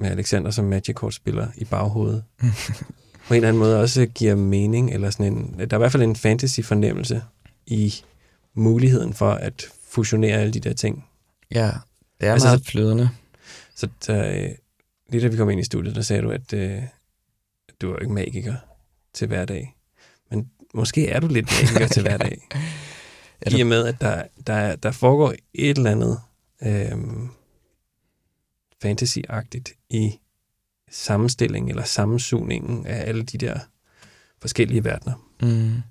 [0.01, 2.24] med Alexander som Magic spiller i baghovedet.
[2.38, 5.93] på en eller anden måde også giver mening, eller sådan en, der er i hvert
[5.93, 7.22] fald en fantasy-fornemmelse
[7.66, 7.95] i
[8.55, 11.05] muligheden for at fusionere alle de der ting.
[11.55, 11.70] Ja,
[12.20, 13.11] det er Altså, meget flydende.
[13.74, 14.49] Så der, øh,
[15.11, 16.82] lige da vi kom ind i studiet, der sagde du, at øh,
[17.80, 18.55] du er jo ikke magiker
[19.14, 19.76] til hverdag.
[20.30, 22.48] Men måske er du lidt magiker til hverdag.
[23.46, 26.20] Er I og med, at der, der, der foregår et eller andet
[26.62, 27.28] øhm,
[28.84, 30.18] fantasy-agtigt i
[30.90, 33.58] sammenstilling eller sammensugningen af alle de der
[34.40, 35.14] forskellige verdener.
[35.42, 35.82] Mm.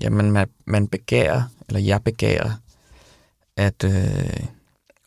[0.00, 2.50] Jamen, man, man begærer, eller jeg begærer,
[3.56, 4.46] at, øh,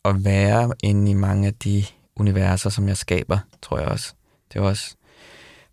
[0.06, 4.14] at være inde i mange af de universer, som jeg skaber, tror jeg også.
[4.54, 4.96] Det er også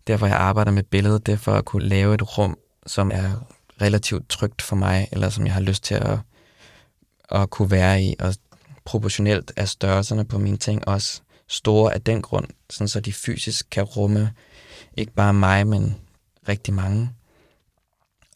[0.07, 1.25] derfor, jeg arbejder med billedet.
[1.25, 3.47] Det er for at kunne lave et rum, som er
[3.81, 6.19] relativt trygt for mig, eller som jeg har lyst til at,
[7.31, 8.15] at kunne være i.
[8.19, 8.35] Og
[8.85, 13.67] proportionelt er størrelserne på mine ting også store af den grund, sådan så de fysisk
[13.71, 14.33] kan rumme
[14.97, 15.95] ikke bare mig, men
[16.47, 17.09] rigtig mange.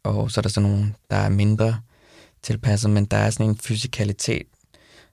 [0.04, 1.82] Og så er der sådan nogle, der er mindre
[2.44, 4.48] tilpasset, men der er sådan en fysikalitet,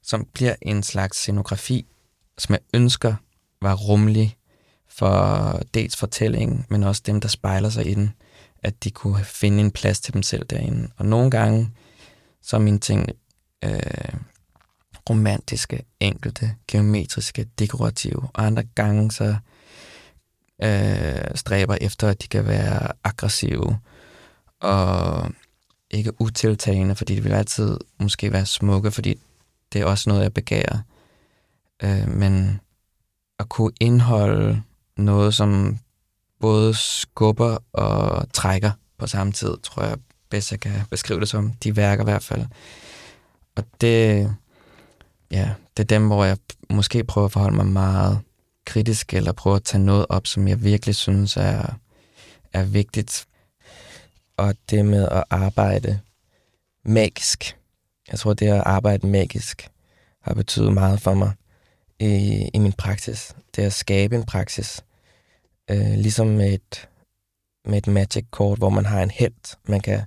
[0.02, 1.86] som bliver en slags scenografi,
[2.38, 3.14] som jeg ønsker
[3.62, 4.36] var rummelig
[4.98, 8.12] for dels fortællingen, men også dem, der spejler sig i den,
[8.62, 10.88] at de kunne finde en plads til dem selv derinde.
[10.96, 11.70] Og nogle gange,
[12.42, 13.08] så er mine ting
[13.64, 14.12] øh,
[15.10, 19.36] romantiske, enkelte, geometriske, dekorative, og andre gange så
[20.62, 23.78] øh, stræber efter, at de kan være aggressive
[24.60, 25.30] og
[25.90, 29.20] ikke utiltagende, fordi de vil altid måske være smukke, fordi
[29.72, 30.78] det er også noget, jeg begærer.
[31.82, 32.60] Øh, men
[33.38, 34.62] at kunne indholde
[34.96, 35.78] noget, som
[36.40, 39.98] både skubber og trækker på samme tid, tror jeg
[40.30, 41.52] bedst, jeg kan beskrive det som.
[41.52, 42.46] De værker i hvert fald.
[43.56, 44.34] Og det,
[45.30, 46.38] ja, det er dem, hvor jeg
[46.70, 48.20] måske prøver at forholde mig meget
[48.64, 51.74] kritisk, eller prøver at tage noget op, som jeg virkelig synes er,
[52.52, 53.26] er vigtigt.
[54.36, 56.00] Og det med at arbejde
[56.84, 57.56] magisk.
[58.10, 59.68] Jeg tror, det at arbejde magisk
[60.22, 61.32] har betydet meget for mig
[61.98, 63.36] i, i min praksis.
[63.56, 64.84] Det at skabe en praksis.
[65.70, 66.88] Øh, ligesom med et,
[67.64, 70.02] med et magic-kort, hvor man har en held, man kan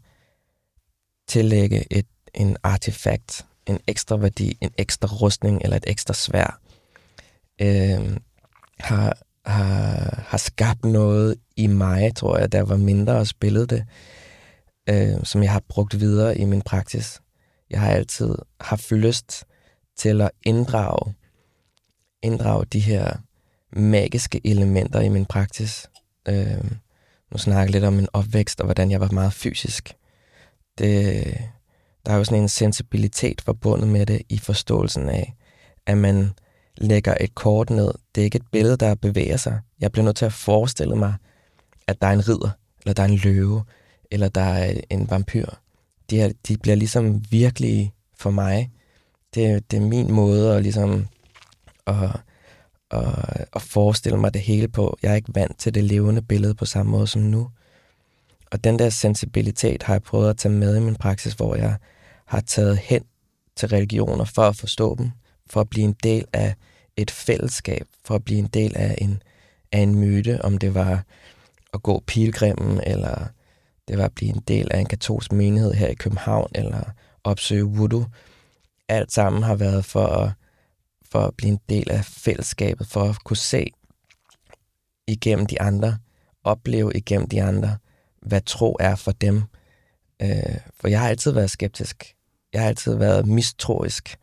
[1.28, 6.60] tillægge et, en artefakt, en ekstra værdi, en ekstra rustning eller et ekstra svær,
[7.62, 8.18] øh,
[8.80, 13.86] har, har, har skabt noget i mig, tror jeg, der var mindre og spillede det,
[14.90, 17.22] øh, som jeg har brugt videre i min praksis.
[17.70, 19.46] Jeg har altid haft lyst
[19.98, 21.14] til at inddrage,
[22.24, 23.18] inddrage de her
[23.72, 25.90] magiske elementer i min praksis.
[26.28, 26.64] Øh,
[27.32, 29.94] nu snakker jeg lidt om min opvækst, og hvordan jeg var meget fysisk.
[30.78, 31.24] Det,
[32.06, 35.36] der er jo sådan en sensibilitet forbundet med det i forståelsen af,
[35.86, 36.34] at man
[36.78, 37.92] lægger et kort ned.
[38.16, 39.60] Det er ikke et billede, der bevæger sig.
[39.80, 41.14] Jeg bliver nødt til at forestille mig,
[41.88, 42.50] at der er en ridder,
[42.82, 43.64] eller der er en løve,
[44.12, 45.46] eller der er en vampyr.
[46.10, 48.72] De, her, de bliver ligesom virkelige for mig.
[49.36, 51.08] Det, det er min måde at ligesom
[51.90, 52.12] og,
[52.90, 53.14] og,
[53.52, 54.98] og forestille mig det hele på.
[55.04, 57.50] Jeg er ikke vant til det levende billede på samme måde som nu.
[58.52, 61.76] Og den der sensibilitet har jeg prøvet at tage med i min praksis, hvor jeg
[62.26, 63.04] har taget hen
[63.56, 65.12] til religioner for at forstå dem,
[65.50, 66.56] for at blive en del af
[66.98, 69.24] et fællesskab, for at blive en del af en,
[69.72, 71.04] af en myte, om det var
[71.74, 73.26] at gå pilgrimmen, eller
[73.88, 76.84] det var at blive en del af en katolsk menighed her i København, eller
[77.24, 78.06] opsøge voodoo.
[78.90, 80.32] Alt sammen har været for at,
[81.12, 83.72] for at blive en del af fællesskabet, for at kunne se
[85.08, 85.98] igennem de andre,
[86.44, 87.78] opleve igennem de andre,
[88.22, 89.44] hvad tro er for dem.
[90.22, 92.16] Øh, for jeg har altid været skeptisk.
[92.54, 94.18] Jeg har altid været mistroisk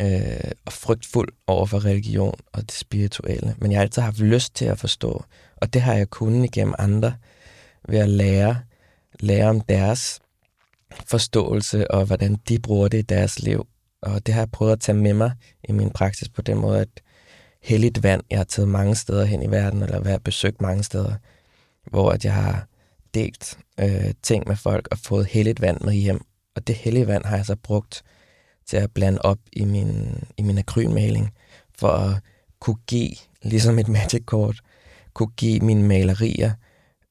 [0.00, 3.54] øh, og frygtfuld over for religion og det spirituelle.
[3.58, 5.24] Men jeg har altid haft lyst til at forstå,
[5.56, 7.14] og det har jeg kunnet igennem andre
[7.88, 8.56] ved at lære,
[9.20, 10.20] lære om deres
[11.06, 13.66] forståelse og hvordan de bruger det i deres liv.
[14.04, 15.32] Og det har jeg prøvet at tage med mig
[15.68, 16.88] i min praksis på den måde, at
[17.62, 21.14] helligt vand, jeg har taget mange steder hen i verden, eller været besøgt mange steder,
[21.90, 22.66] hvor at jeg har
[23.14, 26.20] delt øh, ting med folk og fået helligt vand med hjem.
[26.56, 28.02] Og det hellige vand har jeg så brugt
[28.66, 31.30] til at blande op i min, i min akrylmaling,
[31.78, 32.16] for at
[32.60, 34.60] kunne give, ligesom et magic-kort,
[35.14, 36.52] kunne give mine malerier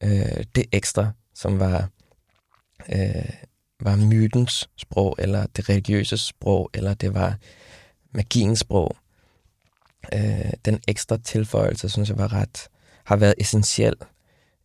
[0.04, 1.90] øh, det ekstra, som var,
[2.90, 3.30] øh,
[3.84, 7.38] var mytens sprog, eller det religiøse sprog, eller det var
[8.12, 8.96] magiens sprog.
[10.14, 12.68] Øh, den ekstra tilføjelse, synes jeg var ret,
[13.06, 13.96] har været essentiel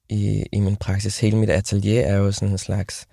[0.09, 1.21] i, i min praksis.
[1.21, 3.07] Hele mit atelier er jo sådan en slags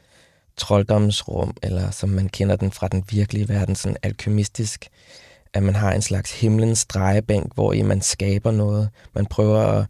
[0.57, 4.87] trolddomsrum, eller som man kender den fra den virkelige verden, sådan alkymistisk,
[5.53, 8.89] at man har en slags himlens drejebænk, hvor i man skaber noget.
[9.13, 9.87] Man prøver at,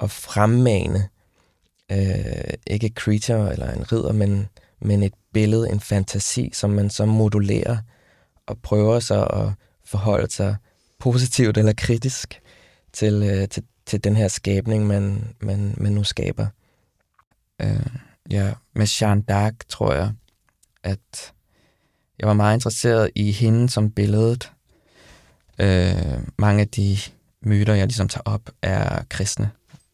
[0.00, 1.08] at fremmane,
[1.92, 4.48] øh, ikke creature eller en ridder, men,
[4.80, 7.78] men et billede, en fantasi, som man så modulerer
[8.46, 9.48] og prøver sig at
[9.84, 10.56] forholde sig
[10.98, 12.40] positivt eller kritisk
[12.92, 16.46] til, øh, til, til den her skabning, man, man, man nu skaber.
[17.62, 17.86] Øh,
[18.30, 20.12] ja, med Jeanne d'Arc tror jeg,
[20.82, 21.32] at
[22.18, 24.52] jeg var meget interesseret i hende som billedet.
[25.58, 26.98] Øh, mange af de
[27.40, 29.50] myter, jeg ligesom tager op, er kristne,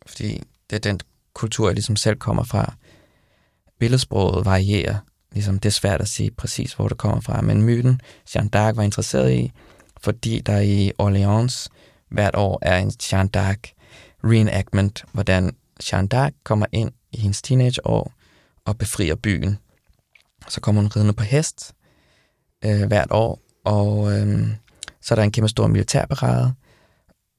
[0.06, 1.00] fordi det er den
[1.34, 2.74] kultur, jeg ligesom selv kommer fra.
[3.78, 4.96] Billedsproget varierer,
[5.32, 8.00] ligesom det er svært at sige præcis, hvor det kommer fra, men myten,
[8.34, 9.52] Jeanne d'Arc var interesseret i,
[10.00, 11.68] fordi der i Orleans
[12.10, 13.74] hvert år er en Jeanne d'Arc
[14.24, 15.56] reenactment, hvordan
[15.92, 18.12] Jeanne d'Arc kommer ind i hendes teenageår
[18.64, 19.58] og befrier byen.
[20.48, 21.72] Så kommer hun ridende på hest
[22.64, 24.48] øh, hvert år, og øh,
[25.02, 26.54] så er der en kæmpe stor militærparade,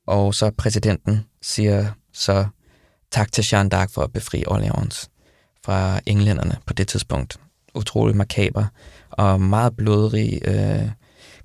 [0.08, 2.46] og så præsidenten siger så
[3.12, 5.10] tak til Jeanne d'Arc for at befri Orleans
[5.66, 7.40] fra englænderne på det tidspunkt.
[7.76, 8.66] Utrolig makaber
[9.10, 10.90] og meget blodrig øh,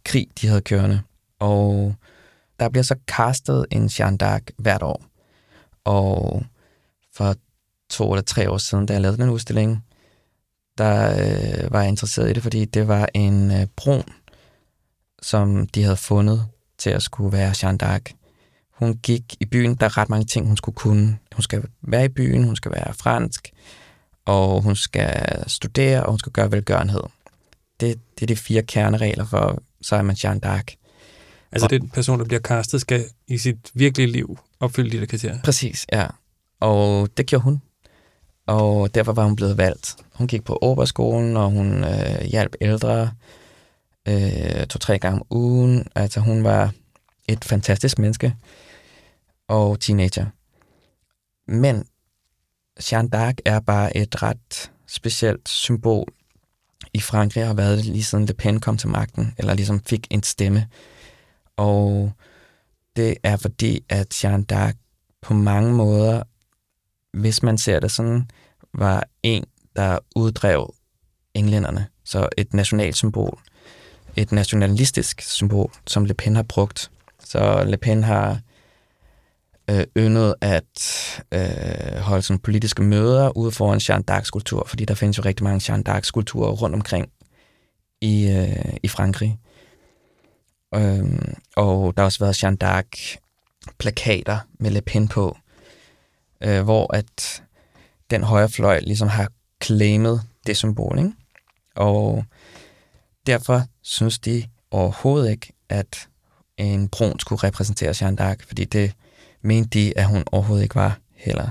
[0.05, 1.03] krig, de havde kørende.
[1.39, 1.95] Og
[2.61, 5.05] der bliver så castet en Jeanne d'Arc hvert år.
[5.85, 6.43] Og
[7.15, 7.35] for
[7.91, 9.85] to eller tre år siden, da jeg lavede den udstilling,
[10.79, 14.03] der øh, var jeg interesseret i det, fordi det var en øh, brun,
[15.23, 16.47] som de havde fundet
[16.79, 18.13] til at skulle være Jeanne d'Arc.
[18.73, 21.19] Hun gik i byen, der er ret mange ting, hun skulle kunne.
[21.35, 23.51] Hun skal være i byen, hun skal være fransk,
[24.27, 27.03] og hun skal studere, og hun skal gøre velgørenhed.
[27.81, 30.77] Det, det er de fire kerneregler for, så man Jeanne d'Arc.
[31.53, 35.39] Altså den person, der bliver castet, skal i sit virkelige liv opfylde de der kriterier?
[35.45, 36.07] Præcis, ja.
[36.61, 37.63] Og det gjorde hun.
[38.47, 39.97] Og derfor var hun blevet valgt.
[40.13, 43.11] Hun gik på Oberskolen, og hun øh, hjalp ældre
[44.09, 45.87] øh, to-tre gange om ugen.
[45.95, 46.73] Altså hun var
[47.29, 48.35] et fantastisk menneske
[49.49, 50.27] og teenager.
[51.49, 51.85] Men
[52.93, 56.13] Jeanne d'Arc er bare et ret specielt symbol
[56.95, 60.07] i Frankrig og har været lige siden Le Pen kom til magten, eller ligesom fik
[60.11, 60.69] en stemme.
[61.57, 62.13] Og
[62.97, 64.73] det er fordi, at Jeanne d'Arc
[65.23, 66.23] på mange måder,
[67.13, 68.31] hvis man ser det sådan,
[68.75, 69.45] var en,
[69.77, 70.75] der uddrev
[71.35, 71.87] englænderne.
[72.05, 73.41] Så et nationalt symbol.
[74.17, 76.91] Et nationalistisk symbol, som Le Pen har brugt.
[77.25, 78.41] Så Le Pen har
[79.71, 80.81] øh, yndet at
[81.33, 85.73] øh, holde sådan politiske møder ude foran Jeanne d'Arc-skulptur, fordi der findes jo rigtig mange
[85.73, 87.09] Jeanne d'Arc-skulpturer rundt omkring
[88.01, 89.39] i, øh, i Frankrig.
[90.75, 95.37] Øhm, og der har også været Jeanne d'Arc-plakater med Le Pen på,
[96.41, 97.43] øh, hvor at
[98.11, 99.31] den højre fløj ligesom har
[99.63, 101.13] claimet det symbol, ikke?
[101.77, 102.25] Og
[103.27, 106.09] derfor synes de overhovedet ikke, at
[106.57, 108.93] en brun skulle repræsentere Jeanne d'Arc, fordi det
[109.47, 111.49] mente de, at hun overhovedet ikke var heller.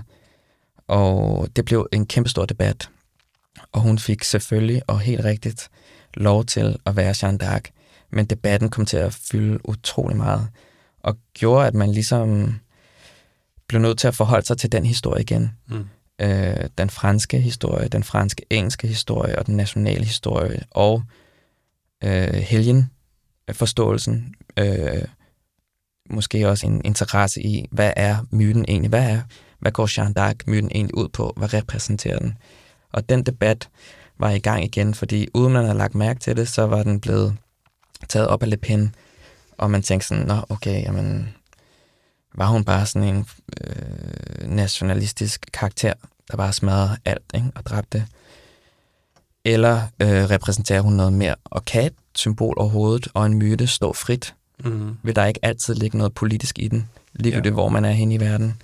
[0.88, 2.90] Og det blev en kæmpe stor debat,
[3.72, 5.70] og hun fik selvfølgelig, og helt rigtigt,
[6.14, 7.72] lov til at være Jeanne d'Arc
[8.16, 10.48] men debatten kom til at fylde utrolig meget,
[11.00, 12.60] og gjorde, at man ligesom
[13.68, 15.52] blev nødt til at forholde sig til den historie igen.
[15.68, 15.88] Mm.
[16.22, 21.04] Øh, den franske historie, den franske-engelske historie og den nationale historie, og
[22.04, 22.92] øh, helgen,
[23.52, 25.04] forståelsen, øh,
[26.10, 29.22] måske også en interesse i, hvad er myten egentlig, hvad er,
[29.60, 32.38] hvad går Jean d'Arc-myten egentlig ud på, hvad repræsenterer den?
[32.92, 33.70] Og den debat
[34.20, 37.00] var i gang igen, fordi uden man havde lagt mærke til det, så var den
[37.00, 37.38] blevet
[38.10, 38.96] taget op af Le Pen,
[39.58, 41.36] og man tænkte sådan, nå okay, jamen,
[42.36, 43.26] var hun bare sådan en
[43.62, 45.94] øh, nationalistisk karakter,
[46.32, 47.52] der bare smadrede alt ikke?
[47.56, 48.08] og dræbte?
[49.46, 51.36] Eller øh, repræsenterer hun noget mere?
[51.46, 54.36] Og kan et symbol overhovedet og en myte stå frit?
[54.64, 54.98] Mm.
[55.04, 56.90] Vil der ikke altid ligge noget politisk i den?
[57.14, 57.54] Ligegyldigt, ja.
[57.54, 58.62] hvor man er hen i verden.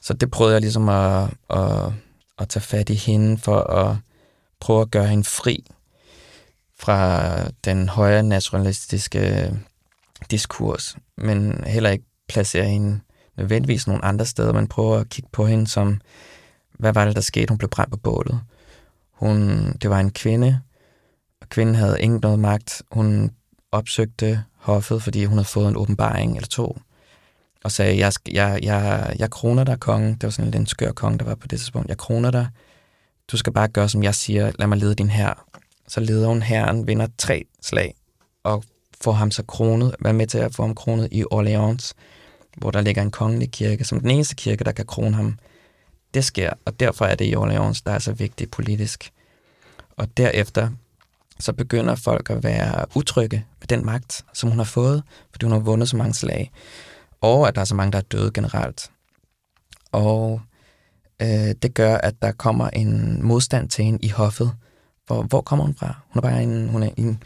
[0.00, 1.92] Så det prøvede jeg ligesom at, at,
[2.38, 3.96] at tage fat i hende for at
[4.60, 5.64] prøve at gøre hende fri
[6.78, 7.32] fra
[7.64, 9.52] den højre nationalistiske
[10.30, 13.00] diskurs, men heller ikke placere hende
[13.36, 16.00] nødvendigvis nogle andre steder, men prøve at kigge på hende som,
[16.72, 17.48] hvad var det, der skete?
[17.48, 18.40] Hun blev brændt på bålet.
[19.12, 20.60] Hun, det var en kvinde,
[21.40, 22.82] og kvinden havde ingen noget magt.
[22.90, 23.30] Hun
[23.72, 26.78] opsøgte hoffet, fordi hun havde fået en åbenbaring eller to,
[27.64, 30.08] og sagde, jeg, jeg, jeg, jeg kroner dig, konge.
[30.12, 31.88] Det var sådan en skør konge, der var på det tidspunkt.
[31.88, 32.48] Jeg kroner dig.
[33.32, 34.52] Du skal bare gøre, som jeg siger.
[34.58, 35.44] Lad mig lede din her.
[35.88, 37.94] Så leder hun herren, vinder tre slag,
[38.42, 38.64] og
[39.00, 41.94] får ham så kronet, være med til at få ham kronet i Orleans,
[42.56, 45.38] hvor der ligger en kongelig kirke, som den eneste kirke, der kan krone ham.
[46.14, 49.12] Det sker, og derfor er det i Orleans, der er så vigtigt politisk.
[49.96, 50.70] Og derefter,
[51.40, 55.52] så begynder folk at være utrygge med den magt, som hun har fået, fordi hun
[55.52, 56.52] har vundet så mange slag
[57.22, 58.90] og at der er så mange, der er døde generelt.
[59.92, 60.40] Og
[61.22, 64.52] øh, det gør, at der kommer en modstand til hende i hoffet.
[65.06, 66.00] Hvor, hvor kommer hun fra?
[66.08, 67.22] Hun er bare en, hun er en,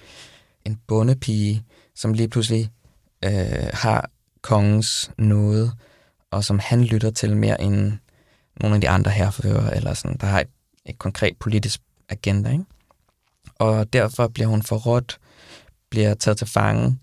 [0.64, 2.70] en bondepige, som lige pludselig
[3.24, 5.72] øh, har kongens nåde,
[6.30, 7.92] og som han lytter til mere end
[8.60, 10.48] nogle af de andre herfører, eller sådan, der har et,
[10.86, 12.50] et konkret politisk agenda.
[12.50, 12.64] Ikke?
[13.58, 15.18] Og derfor bliver hun forrådt,
[15.90, 16.98] bliver taget til fange,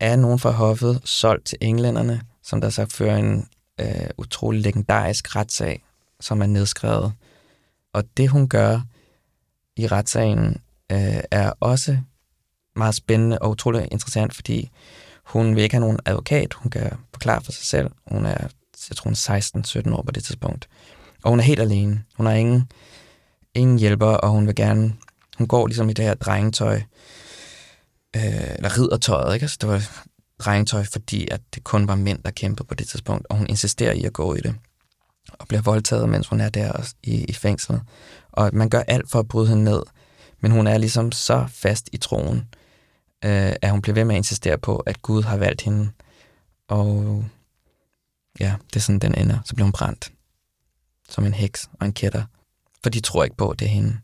[0.00, 3.48] er nogen fra hoffet solgt til englænderne, som der så fører en
[3.80, 5.84] øh, utrolig legendarisk retssag,
[6.20, 7.12] som er nedskrevet.
[7.92, 8.80] Og det, hun gør
[9.76, 10.60] i retssagen,
[10.92, 11.98] øh, er også
[12.76, 14.70] meget spændende og utrolig interessant, fordi
[15.24, 16.54] hun vil ikke have nogen advokat.
[16.54, 17.90] Hun kan forklare for sig selv.
[18.06, 18.48] Hun er,
[18.88, 20.68] jeg tror, hun er 16-17 år på det tidspunkt.
[21.22, 22.04] Og hun er helt alene.
[22.16, 22.70] Hun har ingen,
[23.54, 24.94] ingen hjælper, og hun vil gerne...
[25.38, 26.76] Hun går ligesom i det her drengetøj,
[28.16, 29.44] øh, eller riddertøjet, ikke?
[29.44, 30.04] Altså, det var
[30.38, 33.92] drengetøj, fordi at det kun var mænd, der kæmpede på det tidspunkt, og hun insisterer
[33.92, 34.54] i at gå i det,
[35.32, 37.82] og bliver voldtaget, mens hun er der i, i fængslet.
[38.32, 39.82] Og man gør alt for at bryde hende ned,
[40.40, 42.38] men hun er ligesom så fast i troen,
[43.24, 45.90] øh, at hun bliver ved med at insistere på, at Gud har valgt hende.
[46.68, 47.24] Og
[48.40, 49.38] ja, det er sådan, den ender.
[49.44, 50.12] Så bliver hun brændt
[51.08, 52.24] som en heks og en kætter,
[52.82, 53.98] for de tror ikke på, at det er hende.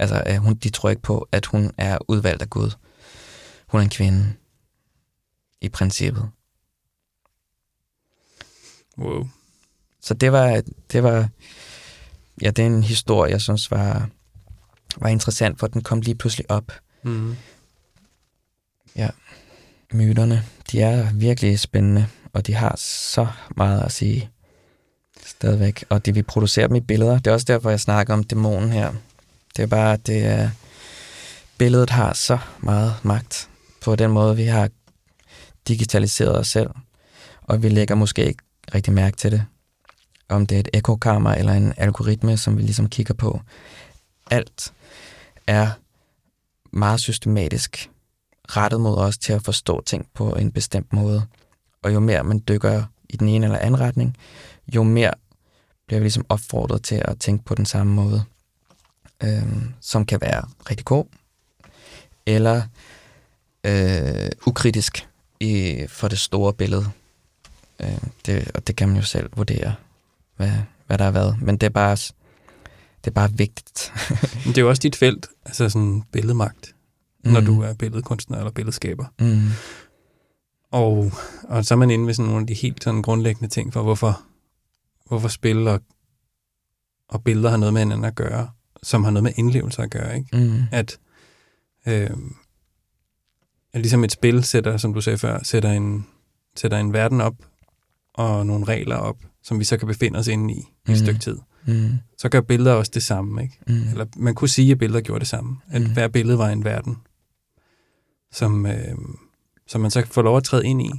[0.00, 2.70] Altså, øh, hun, de tror ikke på, at hun er udvalgt af Gud.
[3.68, 4.32] Hun er en kvinde.
[5.60, 6.30] I princippet.
[8.98, 9.28] Wow.
[10.00, 11.28] Så det var, det var,
[12.42, 14.08] ja, det er en historie, jeg synes var,
[14.96, 16.72] var interessant, for den kom lige pludselig op.
[17.02, 17.36] Mm.
[18.96, 19.08] Ja,
[19.92, 23.26] myterne, de er virkelig spændende, og de har så
[23.56, 24.30] meget at sige
[25.26, 25.84] stadigvæk.
[25.88, 28.72] Og det vi producerer dem i billeder, det er også derfor, jeg snakker om dæmonen
[28.72, 28.94] her.
[29.56, 30.50] Det er bare, at det er,
[31.58, 33.48] billedet har så meget magt
[33.80, 34.70] på den måde, vi har
[35.68, 36.70] digitaliseret os selv,
[37.42, 38.42] og vi lægger måske ikke
[38.74, 39.44] rigtig mærke til det.
[40.28, 43.40] Om det er et ekokammer eller en algoritme, som vi ligesom kigger på.
[44.30, 44.72] Alt
[45.46, 45.70] er
[46.72, 47.90] meget systematisk
[48.48, 51.22] rettet mod os til at forstå ting på en bestemt måde.
[51.82, 54.16] Og jo mere man dykker i den ene eller anden retning,
[54.74, 55.12] jo mere
[55.86, 58.24] bliver vi ligesom opfordret til at tænke på den samme måde,
[59.22, 61.04] øhm, som kan være rigtig god,
[62.26, 62.62] eller
[63.64, 65.08] øh, ukritisk
[65.40, 66.90] i, for det store billede.
[67.80, 69.74] Øh, det, og det kan man jo selv vurdere,
[70.36, 70.52] hvad,
[70.86, 71.36] hvad der har været.
[71.42, 71.96] Men det er bare,
[73.04, 73.92] det er bare vigtigt.
[74.44, 76.74] Men det er jo også dit felt, altså sådan billedmagt,
[77.24, 77.32] mm.
[77.32, 79.04] når du er billedkunstner eller billedskaber.
[79.18, 79.48] Mm.
[80.70, 81.12] Og,
[81.48, 83.82] og så er man inde ved sådan nogle af de helt sådan grundlæggende ting for,
[83.82, 84.22] hvorfor,
[85.08, 85.80] hvorfor spil og,
[87.08, 88.50] og billeder har noget med hinanden at gøre,
[88.82, 90.16] som har noget med indlevelse at gøre.
[90.16, 90.36] Ikke?
[90.36, 90.62] Mm.
[90.72, 90.98] At
[91.86, 92.10] øh,
[93.72, 96.06] at ligesom et spil sætter, som du sagde før, sætter en,
[96.56, 97.34] sætter en verden op
[98.14, 100.90] og nogle regler op, som vi så kan befinde os inde i mm.
[100.90, 101.38] i et stykke tid.
[101.66, 101.90] Mm.
[102.18, 103.42] Så gør billeder også det samme.
[103.42, 103.58] Ikke?
[103.66, 103.74] Mm.
[103.90, 105.56] Eller man kunne sige, at billeder gjorde det samme.
[105.70, 105.92] At Mm.
[105.92, 106.96] hver billede var en verden,
[108.32, 108.94] som, øh,
[109.66, 110.90] som man så får lov at træde ind i.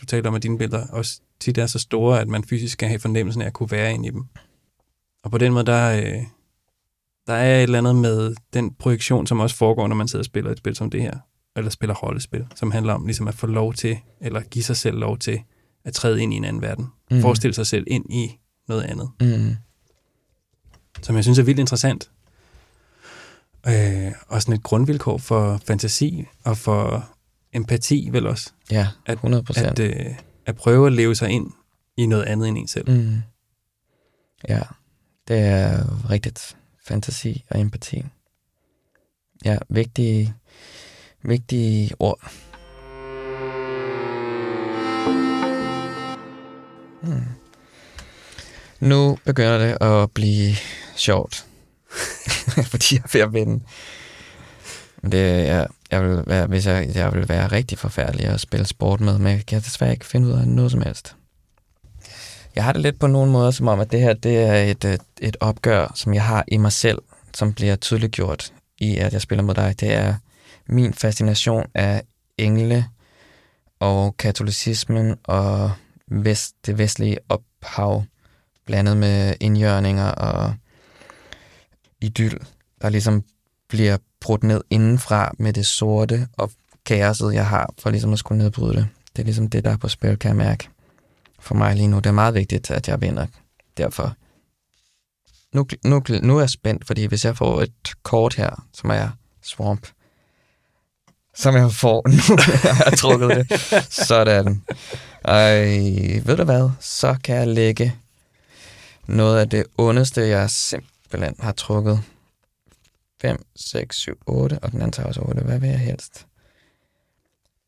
[0.00, 2.88] Du taler om, at dine billeder også tit er så store, at man fysisk kan
[2.88, 4.24] have fornemmelsen af at kunne være inde i dem.
[5.22, 6.22] Og på den måde, der, øh,
[7.26, 10.26] der er et eller andet med den projektion, som også foregår, når man sidder og
[10.26, 11.18] spiller et spil som det her
[11.56, 14.98] eller spiller rollespil, som handler om ligesom at få lov til, eller give sig selv
[14.98, 15.40] lov til,
[15.84, 16.86] at træde ind i en anden verden.
[17.10, 17.20] Mm.
[17.20, 19.10] Forestille sig selv ind i noget andet.
[19.20, 19.56] Mm.
[21.02, 22.10] Som jeg synes er vildt interessant.
[23.68, 27.08] Øh, og sådan et grundvilkår for fantasi og for
[27.52, 28.50] empati vel også.
[28.70, 29.78] Ja, At- 100 procent.
[29.80, 30.14] At, øh,
[30.46, 31.50] at prøve at leve sig ind
[31.96, 32.90] i noget andet end en selv.
[32.90, 33.16] Mm.
[34.48, 34.60] Ja,
[35.28, 36.56] det er rigtigt.
[36.84, 38.04] Fantasi og empati.
[39.44, 40.34] Ja, vigtige,
[41.22, 42.32] vigtige ord.
[47.02, 47.24] Hmm.
[48.80, 50.54] Nu begynder det at blive
[50.96, 51.46] sjovt.
[52.70, 53.64] Fordi jeg er ved at vinde.
[55.02, 58.66] Men det, jeg, jeg vil være, hvis jeg, jeg vil være rigtig forfærdelig at spille
[58.66, 61.16] sport med, men jeg kan desværre ikke finde ud af noget som helst.
[62.56, 64.84] Jeg har det lidt på nogle måder, som om, at det her det er et,
[64.84, 66.98] øh, et, opgør, som jeg har i mig selv,
[67.34, 69.80] som bliver tydeligt gjort i, at jeg spiller mod dig.
[69.80, 70.14] Det er
[70.68, 72.02] min fascination af
[72.38, 72.86] engle
[73.80, 75.72] og katolicismen og
[76.06, 78.04] vest, det vestlige ophav,
[78.66, 80.54] blandet med indjørninger og
[82.00, 82.38] idyll,
[82.82, 83.24] der ligesom
[83.68, 86.50] bliver brudt ned indenfra med det sorte og
[86.86, 88.88] kaoset, jeg har, for ligesom at skulle nedbryde det.
[89.16, 90.68] Det er ligesom det, der er på spil, kan jeg mærke.
[91.42, 91.96] For mig lige nu.
[91.96, 93.26] Det er meget vigtigt, at jeg vinder.
[93.76, 94.16] Derfor.
[95.54, 99.08] Nu, nu, nu er jeg spændt, fordi hvis jeg får et kort her, som er
[99.42, 99.86] Swamp,
[101.34, 102.36] som jeg får nu,
[102.84, 103.60] har trukket det.
[103.90, 104.62] Sådan.
[105.24, 105.64] Ej,
[106.24, 106.70] ved du hvad?
[106.80, 107.96] Så kan jeg lægge
[109.06, 112.02] noget af det ondeste, jeg simpelthen har trukket.
[113.20, 115.42] 5, 6, 7, 8, og den anden tager også 8.
[115.42, 116.26] Hvad vil jeg helst?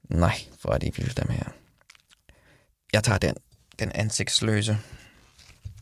[0.08, 1.44] Nej, hvor er de vilde dem her.
[2.92, 3.34] Jeg tager den,
[3.78, 4.78] den ansigtsløse.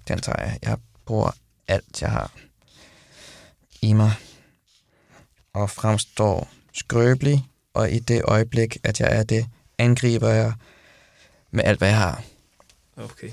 [0.08, 0.58] Den tager jeg.
[0.62, 0.76] Jeg
[1.06, 1.30] bruger
[1.68, 2.32] alt, jeg har
[3.82, 4.12] i mig.
[5.52, 9.46] Og fremstår skrøbelig, og i det øjeblik, at jeg er det,
[9.78, 10.52] angriber jeg
[11.50, 12.22] med alt, hvad jeg har.
[12.96, 13.30] Okay.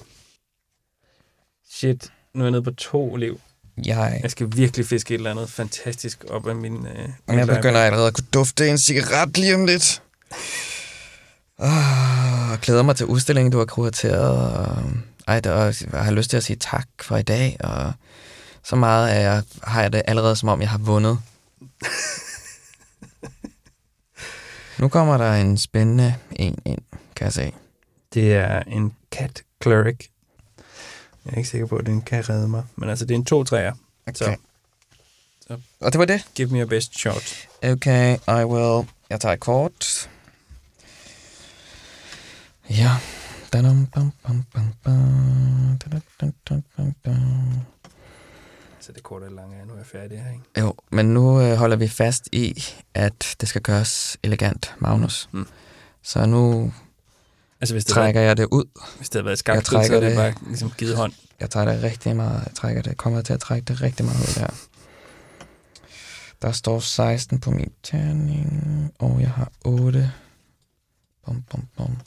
[1.69, 3.41] Shit, nu er jeg nede på to liv.
[3.85, 6.87] Jeg, Jeg skal virkelig fiske et eller andet fantastisk op af min...
[6.87, 10.01] Øh, jeg begynder allerede at kunne dufte en cigaret lige om lidt.
[11.61, 14.57] Oh, jeg glæder mig til udstillingen, du har kurateret.
[14.57, 14.83] Og,
[15.27, 17.57] ej, der, og jeg har lyst til at sige tak for i dag.
[17.59, 17.93] Og
[18.63, 21.19] så meget af jeg, har jeg det allerede, som om jeg har vundet.
[24.79, 26.81] nu kommer der en spændende en ind,
[27.15, 27.53] kan jeg se.
[28.13, 30.09] Det er en cat cleric.
[31.25, 32.63] Jeg er ikke sikker på, at den kan redde mig.
[32.75, 33.73] Men altså, det er en to træer.
[34.13, 34.35] Så Okay.
[35.47, 35.57] Så.
[35.79, 36.25] Og det var det?
[36.35, 37.47] give me your best shot.
[37.63, 38.87] Okay, I will.
[39.09, 40.09] Jeg tager et kort.
[47.05, 47.63] Dum.
[48.79, 50.43] Så det korte og lange er, nu er jeg færdig her, ikke?
[50.59, 52.63] Jo, men nu øh, holder vi fast i,
[52.93, 55.29] at det skal gøres elegant, Magnus.
[55.31, 55.47] Mm.
[56.03, 56.73] Så nu
[57.61, 58.65] Altså, hvis det, havde, trækker jeg det ud.
[58.97, 61.13] hvis det havde været skakspil, så trækker er det bare ligesom givet hånd.
[61.39, 62.45] Jeg tager det rigtig meget.
[62.45, 62.97] Jeg trækker det.
[62.97, 64.67] Kommer til at trække det rigtig meget ud der.
[66.41, 70.11] Der står 16 på min terning, og jeg har 8.
[71.25, 71.97] Bum, bum, bum.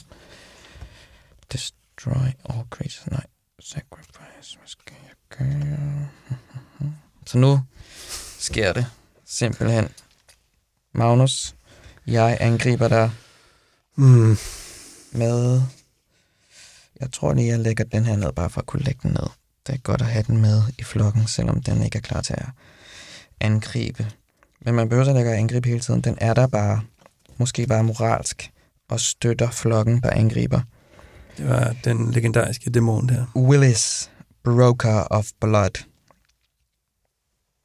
[1.53, 3.11] Destroy all creatures.
[3.11, 3.25] Nej,
[3.59, 4.57] sacrifice.
[4.57, 6.09] Hvad skal jeg gøre?
[7.33, 7.61] Så nu
[8.39, 8.85] sker det
[9.25, 9.87] simpelthen.
[10.93, 11.55] Magnus,
[12.07, 13.11] jeg angriber dig
[13.95, 14.37] Mm.
[15.11, 15.61] med...
[16.99, 19.29] Jeg tror lige, jeg lægger den her ned, bare for at kunne lægge den ned.
[19.67, 22.33] Det er godt at have den med i flokken, selvom den ikke er klar til
[22.33, 22.45] at
[23.39, 24.07] angribe.
[24.61, 26.01] Men man behøver ikke at angribe hele tiden.
[26.01, 26.81] Den er der bare,
[27.37, 28.51] måske bare moralsk,
[28.89, 30.61] og støtter flokken, der angriber.
[31.37, 33.25] Det var den legendariske dæmon der.
[33.35, 34.11] Willis,
[34.43, 35.92] Broker of Blood.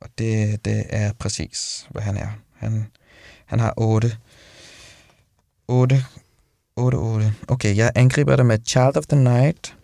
[0.00, 2.28] Og det, det er præcis, hvad han er.
[2.54, 2.86] Han,
[3.46, 4.16] han har 8.
[5.68, 6.04] 8.
[6.76, 7.34] 8, 8.
[7.48, 9.76] Okay, jeg angriber dig med Child of the Night,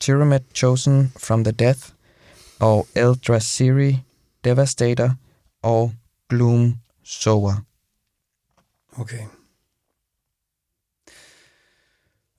[0.00, 1.80] Tyramid Chosen from the Death,
[2.60, 4.02] og Eldrasiri,
[4.44, 5.14] Devastator,
[5.62, 5.92] og
[6.28, 7.64] Gloom Sower.
[8.96, 9.22] Okay.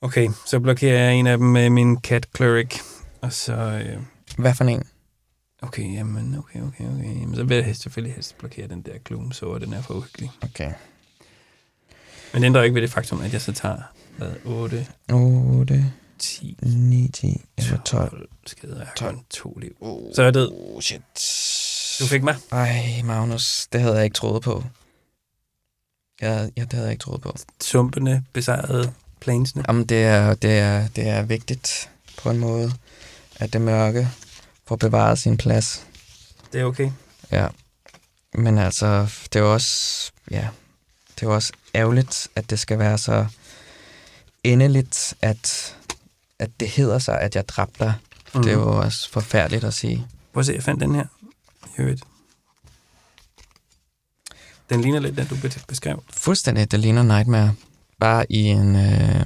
[0.01, 2.79] Okay, så blokerer jeg en af dem med min cat cleric.
[3.21, 3.53] Og så...
[3.53, 4.01] Øh,
[4.37, 4.83] Hvad for en?
[5.61, 7.19] Okay, jamen, okay, okay, okay.
[7.21, 10.31] Jamen, så vil jeg selvfølgelig helst blokere den der gloom, så den er for uhyggelig.
[10.41, 10.71] Okay.
[12.33, 13.77] Men det ændrer ikke ved det faktum, at jeg så tager
[14.17, 18.09] hvad, 8, 8, 10, 9, 10, 11, 12.
[18.09, 18.77] 12 skader.
[18.77, 19.15] Jeg har 12.
[19.15, 19.75] kun to liv.
[19.79, 20.51] Oh, Så er jeg død.
[20.53, 21.01] Oh, shit.
[21.99, 22.35] Du fik mig.
[22.51, 24.63] Ej, Magnus, det havde jeg ikke troet på.
[26.21, 27.35] Ja, ja det havde jeg ikke troet på.
[27.61, 29.63] Sumpene besejrede planesene.
[29.67, 32.71] Jamen, det er, det, er, det er vigtigt på en måde,
[33.35, 34.09] at det mørke
[34.67, 35.85] får bevaret sin plads.
[36.53, 36.91] Det er okay.
[37.31, 37.47] Ja.
[38.33, 40.47] Men altså, det er også, ja,
[41.15, 43.27] det er også ærgerligt, at det skal være så
[44.43, 45.75] endeligt, at,
[46.39, 47.93] at det hedder sig, at jeg dræbte dig.
[48.35, 48.41] Mm.
[48.41, 50.07] Det er jo også forfærdeligt at sige.
[50.33, 51.05] Prøv at se, jeg fandt den her.
[51.77, 52.03] Øvrigt.
[54.69, 56.03] Den ligner lidt den, du be- beskrev.
[56.09, 57.55] Fuldstændig, det ligner Nightmare.
[57.99, 59.25] Bare i en, øh,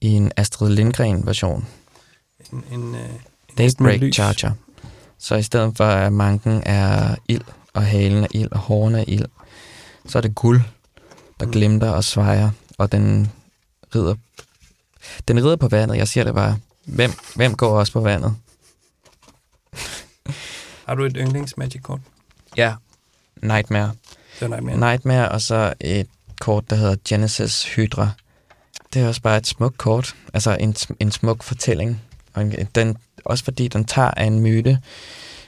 [0.00, 1.66] i en Astrid Lindgren-version.
[2.52, 3.10] En, en, øh,
[3.58, 4.14] med Daybreak lys.
[4.14, 4.50] Charger.
[5.18, 7.42] Så i stedet for, at manken er ild,
[7.74, 9.24] og halen er ild, og hårene er ild,
[10.06, 10.60] så er det guld,
[11.40, 11.52] der Mm.
[11.52, 13.30] glimter og svejer, og den
[13.94, 14.14] rider,
[15.28, 15.96] den rider på vandet.
[15.96, 16.58] Jeg siger det bare.
[16.84, 18.36] Hvem, hvem går også på vandet?
[20.86, 22.00] Har du et yndlings Magic-kort?
[22.56, 22.74] Ja,
[23.42, 23.92] Nightmare.
[24.40, 24.90] Det var Nightmare.
[24.92, 26.06] Nightmare, og så et
[26.40, 28.10] kort, der hedder Genesis Hydra.
[28.94, 32.00] Det er også bare et smukt kort, altså en, en smuk fortælling.
[32.34, 34.78] Og en, den, også fordi den tager af en myte,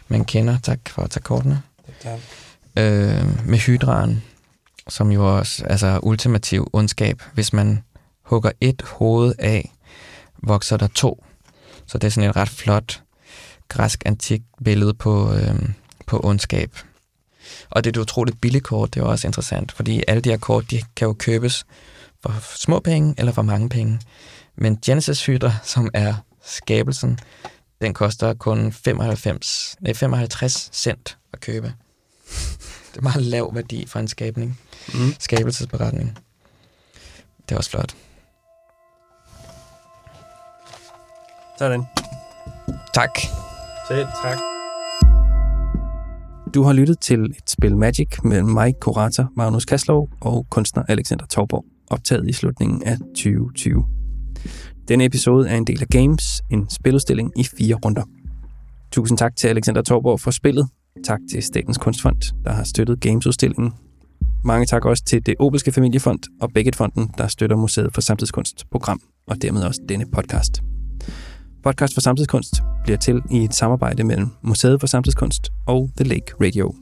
[0.09, 0.59] man kender.
[0.63, 1.63] Tak for at tage kortene.
[2.05, 2.17] Ja.
[2.77, 4.23] Øh, med Hydraen,
[4.89, 7.23] som jo også altså ultimativ ondskab.
[7.35, 7.83] Hvis man
[8.23, 9.73] hugger et hoved af,
[10.43, 11.25] vokser der to.
[11.87, 13.03] Så det er sådan et ret flot
[13.69, 15.69] græsk antik billede på, øh,
[16.07, 16.79] på ondskab.
[17.71, 20.37] Og det er et utroligt billigt kort, det er også interessant, fordi alle de her
[20.37, 21.67] kort, de kan jo købes
[22.23, 24.01] for små penge eller for mange penge.
[24.57, 26.15] Men Genesis Hydra, som er
[26.45, 27.19] skabelsen,
[27.81, 31.75] den koster kun 95, nej, 55 cent at købe.
[32.91, 34.61] Det er meget lav værdi for en skabning.
[34.89, 35.15] Mm.
[35.19, 36.19] Skabelsesberetning.
[37.49, 37.97] Det er også flot.
[41.59, 41.85] Sådan.
[42.95, 43.11] Tak.
[43.89, 44.39] Selv tak.
[46.55, 51.27] Du har lyttet til et spil Magic mellem mig, kurator Magnus Kaslov og kunstner Alexander
[51.27, 53.87] Torborg, optaget i slutningen af 2020.
[54.89, 58.03] Denne episode er en del af Games, en spiludstilling i fire runder.
[58.93, 60.69] Tusind tak til Alexander Torborg for spillet.
[61.05, 63.73] Tak til Statens Kunstfond, der har støttet Games-udstillingen.
[64.45, 69.01] Mange tak også til det Obelske Familiefond og Beckett-fonden, der støtter Museet for Samtidskunst program,
[69.27, 70.63] og dermed også denne podcast.
[71.63, 72.55] Podcast for Samtidskunst
[72.85, 76.75] bliver til i et samarbejde mellem Museet for Samtidskunst og The Lake Radio.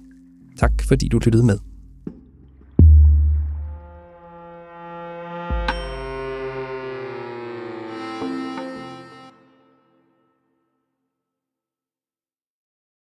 [0.59, 1.72] Tak fordi du lyttede med.